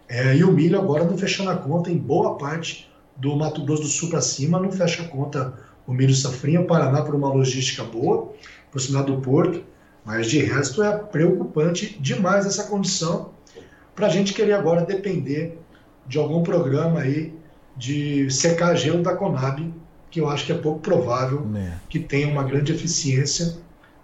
é, 0.08 0.36
e 0.36 0.44
o 0.44 0.52
milho 0.52 0.78
agora 0.78 1.04
não 1.04 1.18
fechando 1.18 1.50
a 1.50 1.56
conta 1.56 1.90
em 1.90 1.98
boa 1.98 2.38
parte 2.38 2.88
do 3.16 3.34
Mato 3.34 3.64
Grosso 3.64 3.82
do 3.82 3.88
Sul 3.88 4.10
para 4.10 4.20
cima, 4.20 4.60
não 4.60 4.70
fecha 4.70 5.02
a 5.02 5.08
conta 5.08 5.54
o 5.86 5.92
milho 5.92 6.14
safrinha, 6.14 6.60
o 6.60 6.66
Paraná 6.66 7.02
por 7.02 7.14
uma 7.14 7.32
logística 7.32 7.82
boa, 7.82 8.32
proximidade 8.70 9.12
do 9.12 9.20
porto, 9.20 9.64
mas 10.04 10.28
de 10.28 10.38
resto 10.38 10.82
é 10.82 10.96
preocupante 10.96 11.98
demais 12.00 12.46
essa 12.46 12.64
condição 12.64 13.30
para 13.94 14.06
a 14.06 14.10
gente 14.10 14.34
querer 14.34 14.52
agora 14.52 14.84
depender 14.84 15.58
de 16.08 16.18
algum 16.18 16.42
programa 16.42 17.00
aí 17.00 17.34
de 17.76 18.30
secar 18.30 18.74
gelo 18.74 19.02
da 19.02 19.14
Conab, 19.14 19.72
que 20.10 20.20
eu 20.20 20.28
acho 20.28 20.46
que 20.46 20.52
é 20.52 20.56
pouco 20.56 20.80
provável 20.80 21.46
é. 21.54 21.72
que 21.88 21.98
tenha 21.98 22.28
uma 22.28 22.42
grande 22.42 22.72
eficiência. 22.72 23.56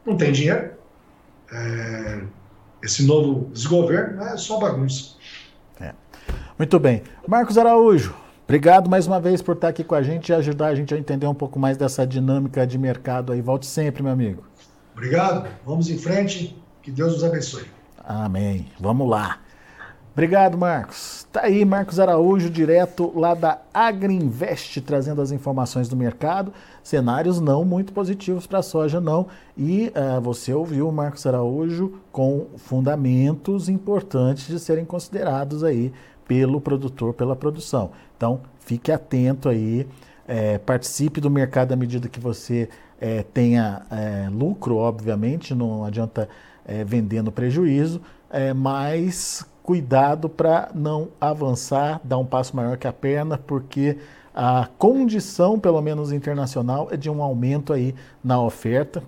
Não 0.04 0.16
tem 0.16 0.32
dinheiro. 0.32 0.72
É, 1.50 2.22
esse 2.82 3.06
novo 3.06 3.50
desgoverno 3.52 4.22
é 4.22 4.36
só 4.36 4.58
bagunça. 4.58 5.14
É. 5.80 5.92
Muito 6.58 6.78
bem. 6.78 7.02
Marcos 7.26 7.56
Araújo, 7.56 8.14
obrigado 8.44 8.90
mais 8.90 9.06
uma 9.06 9.20
vez 9.20 9.40
por 9.40 9.54
estar 9.54 9.68
aqui 9.68 9.84
com 9.84 9.94
a 9.94 10.02
gente 10.02 10.28
e 10.28 10.34
ajudar 10.34 10.68
a 10.68 10.74
gente 10.74 10.92
a 10.92 10.98
entender 10.98 11.26
um 11.26 11.34
pouco 11.34 11.58
mais 11.58 11.76
dessa 11.76 12.06
dinâmica 12.06 12.66
de 12.66 12.76
mercado 12.76 13.32
aí. 13.32 13.40
Volte 13.40 13.66
sempre, 13.66 14.02
meu 14.02 14.12
amigo. 14.12 14.44
Obrigado. 14.92 15.48
Vamos 15.64 15.88
em 15.88 15.96
frente. 15.96 16.56
Que 16.82 16.90
Deus 16.90 17.14
nos 17.14 17.24
abençoe. 17.24 17.64
Amém. 18.04 18.66
Vamos 18.80 19.08
lá. 19.08 19.41
Obrigado, 20.12 20.58
Marcos. 20.58 21.26
Tá 21.32 21.44
aí 21.44 21.64
Marcos 21.64 21.98
Araújo, 21.98 22.50
direto 22.50 23.10
lá 23.18 23.32
da 23.32 23.62
Agriinvest, 23.72 24.82
trazendo 24.82 25.22
as 25.22 25.32
informações 25.32 25.88
do 25.88 25.96
mercado. 25.96 26.52
Cenários 26.82 27.40
não 27.40 27.64
muito 27.64 27.94
positivos 27.94 28.46
para 28.46 28.58
a 28.58 28.62
soja, 28.62 29.00
não. 29.00 29.28
E 29.56 29.90
uh, 29.96 30.20
você 30.20 30.52
ouviu 30.52 30.86
o 30.86 30.92
Marcos 30.92 31.24
Araújo 31.24 31.94
com 32.12 32.48
fundamentos 32.58 33.70
importantes 33.70 34.48
de 34.48 34.60
serem 34.60 34.84
considerados 34.84 35.64
aí 35.64 35.90
pelo 36.28 36.60
produtor, 36.60 37.14
pela 37.14 37.34
produção. 37.34 37.92
Então, 38.14 38.42
fique 38.60 38.92
atento 38.92 39.48
aí, 39.48 39.88
é, 40.28 40.58
participe 40.58 41.22
do 41.22 41.30
mercado 41.30 41.72
à 41.72 41.76
medida 41.76 42.06
que 42.06 42.20
você 42.20 42.68
é, 43.00 43.22
tenha 43.22 43.82
é, 43.90 44.28
lucro, 44.30 44.76
obviamente, 44.76 45.54
não 45.54 45.84
adianta 45.84 46.28
vender 46.86 47.22
no 47.22 47.32
prejuízo, 47.32 48.00
mas 48.54 49.44
cuidado 49.62 50.28
para 50.28 50.70
não 50.74 51.08
avançar, 51.20 52.00
dar 52.02 52.18
um 52.18 52.26
passo 52.26 52.54
maior 52.56 52.76
que 52.76 52.86
a 52.86 52.92
perna, 52.92 53.38
porque 53.38 53.98
a 54.34 54.68
condição, 54.78 55.58
pelo 55.58 55.80
menos 55.80 56.12
internacional, 56.12 56.88
é 56.90 56.96
de 56.96 57.10
um 57.10 57.22
aumento 57.22 57.72
aí 57.72 57.94
na 58.24 58.40
oferta, 58.40 59.02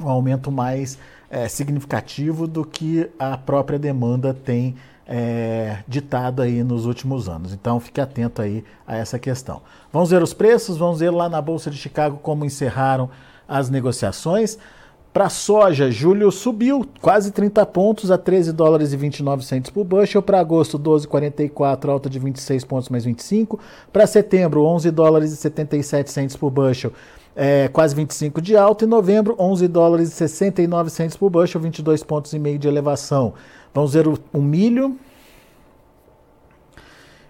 um 0.00 0.08
aumento 0.08 0.50
mais 0.50 0.98
é, 1.30 1.48
significativo 1.48 2.46
do 2.46 2.64
que 2.64 3.10
a 3.18 3.36
própria 3.36 3.78
demanda 3.78 4.32
tem 4.32 4.76
é, 5.06 5.78
ditado 5.86 6.42
aí 6.42 6.64
nos 6.64 6.84
últimos 6.84 7.28
anos. 7.28 7.52
Então 7.52 7.78
fique 7.78 8.00
atento 8.00 8.42
aí 8.42 8.64
a 8.86 8.96
essa 8.96 9.18
questão. 9.18 9.62
Vamos 9.92 10.10
ver 10.10 10.22
os 10.22 10.34
preços, 10.34 10.76
vamos 10.76 11.00
ver 11.00 11.10
lá 11.10 11.28
na 11.28 11.40
Bolsa 11.40 11.70
de 11.70 11.76
Chicago 11.76 12.18
como 12.22 12.44
encerraram 12.44 13.08
as 13.48 13.70
negociações. 13.70 14.58
Para 15.16 15.30
soja, 15.30 15.90
julho 15.90 16.30
subiu 16.30 16.86
quase 17.00 17.30
30 17.30 17.64
pontos 17.64 18.10
a 18.10 18.18
13 18.18 18.52
dólares 18.52 18.92
e 18.92 18.98
29 18.98 19.46
centos 19.46 19.70
por 19.70 19.82
bushel. 19.82 20.20
Para 20.20 20.38
agosto, 20.38 20.78
12,44, 20.78 21.88
alta 21.88 22.10
de 22.10 22.18
26 22.18 22.64
pontos 22.64 22.90
mais 22.90 23.02
25. 23.02 23.58
Para 23.90 24.06
setembro, 24.06 24.62
11 24.64 24.90
dólares 24.90 25.32
e 25.32 25.36
77 25.38 26.10
centos 26.10 26.36
por 26.36 26.50
bushel, 26.50 26.92
é, 27.34 27.66
quase 27.68 27.94
25 27.94 28.42
de 28.42 28.58
alta. 28.58 28.84
E 28.84 28.86
novembro, 28.86 29.34
11 29.38 29.66
dólares 29.68 30.08
e 30.08 30.12
69 30.12 30.90
centos 30.90 31.16
por 31.16 31.30
bushel, 31.30 31.62
22 31.62 32.02
pontos 32.02 32.34
e 32.34 32.38
meio 32.38 32.58
de 32.58 32.68
elevação. 32.68 33.32
Vamos 33.72 33.94
ver 33.94 34.06
o, 34.06 34.18
o 34.34 34.42
milho. 34.42 34.98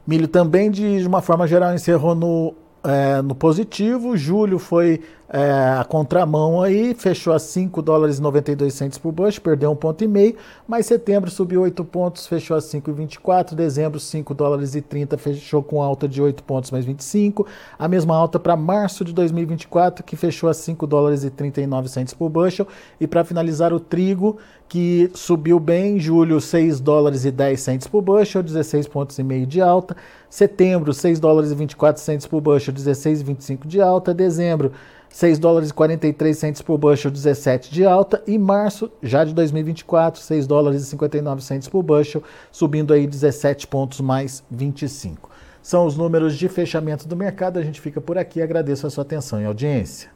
Milho 0.04 0.26
também, 0.26 0.72
de 0.72 1.06
uma 1.06 1.22
forma 1.22 1.46
geral, 1.46 1.72
encerrou 1.72 2.16
no 2.16 2.52
é, 2.86 3.20
no 3.20 3.34
positivo. 3.34 4.16
Julho 4.16 4.58
foi 4.58 5.02
é, 5.28 5.78
a 5.80 5.84
contramão 5.84 6.62
aí, 6.62 6.94
fechou 6.94 7.32
a 7.32 7.38
5 7.38 7.82
dólares 7.82 8.18
e 8.18 8.22
92 8.22 8.72
centos 8.72 8.98
por 8.98 9.10
bushel, 9.10 9.42
perdeu 9.42 9.70
um 9.72 9.76
ponto 9.76 10.04
e 10.04 10.08
meio, 10.08 10.36
mas 10.68 10.86
setembro 10.86 11.30
subiu 11.30 11.62
8 11.62 11.84
pontos, 11.84 12.26
fechou 12.26 12.56
a 12.56 12.60
5,24, 12.60 13.54
dezembro 13.54 13.98
5 13.98 14.34
dólares 14.34 14.76
e 14.76 14.80
30, 14.80 15.18
fechou 15.18 15.62
com 15.62 15.82
alta 15.82 16.06
de 16.06 16.22
8 16.22 16.44
pontos 16.44 16.70
mais 16.70 16.84
25, 16.84 17.46
a 17.76 17.88
mesma 17.88 18.16
alta 18.16 18.38
para 18.38 18.56
março 18.56 19.04
de 19.04 19.12
2024, 19.12 20.04
que 20.04 20.14
fechou 20.14 20.48
a 20.48 20.54
5 20.54 20.86
dólares 20.86 21.24
e 21.24 21.30
39 21.30 21.88
centos 21.88 22.14
por 22.14 22.28
bushel, 22.28 22.66
e 23.00 23.06
para 23.06 23.24
finalizar 23.24 23.72
o 23.72 23.80
trigo, 23.80 24.38
que 24.68 25.10
subiu 25.14 25.60
bem, 25.60 25.98
julho 25.98 26.40
6 26.40 26.80
dólares 26.80 27.24
e 27.24 27.30
10 27.30 27.60
centos 27.60 27.86
por 27.88 28.02
bushel, 28.02 28.42
16 28.42 28.88
pontos 28.88 29.18
e 29.18 29.22
meio 29.22 29.46
de 29.46 29.60
alta, 29.60 29.96
setembro 30.28 30.92
6 30.92 31.20
dólares 31.20 31.50
e 31.50 31.54
24 31.54 32.02
centos 32.02 32.26
por 32.26 32.40
bushel, 32.40 32.74
16,25 32.74 33.66
de 33.66 33.80
alta, 33.80 34.12
dezembro 34.12 34.72
6 35.08 35.38
dólares 35.38 35.70
e 35.70 35.74
43 35.74 36.36
centos 36.36 36.62
por 36.62 36.78
bushel, 36.78 37.10
17 37.10 37.72
de 37.72 37.84
alta, 37.84 38.22
e 38.26 38.38
março, 38.38 38.90
já 39.02 39.24
de 39.24 39.32
2024, 39.34 40.20
6 40.20 40.46
dólares 40.46 40.82
e 40.82 40.86
59 40.86 41.42
centos 41.42 41.68
por 41.68 41.82
bushel, 41.82 42.22
subindo 42.52 42.92
aí 42.92 43.06
17 43.06 43.66
pontos 43.66 44.00
mais 44.00 44.44
25. 44.50 45.30
São 45.62 45.84
os 45.84 45.96
números 45.96 46.36
de 46.36 46.48
fechamento 46.48 47.08
do 47.08 47.16
mercado. 47.16 47.58
A 47.58 47.62
gente 47.62 47.80
fica 47.80 48.00
por 48.00 48.16
aqui. 48.16 48.40
Agradeço 48.40 48.86
a 48.86 48.90
sua 48.90 49.02
atenção 49.02 49.40
e 49.40 49.44
audiência. 49.44 50.15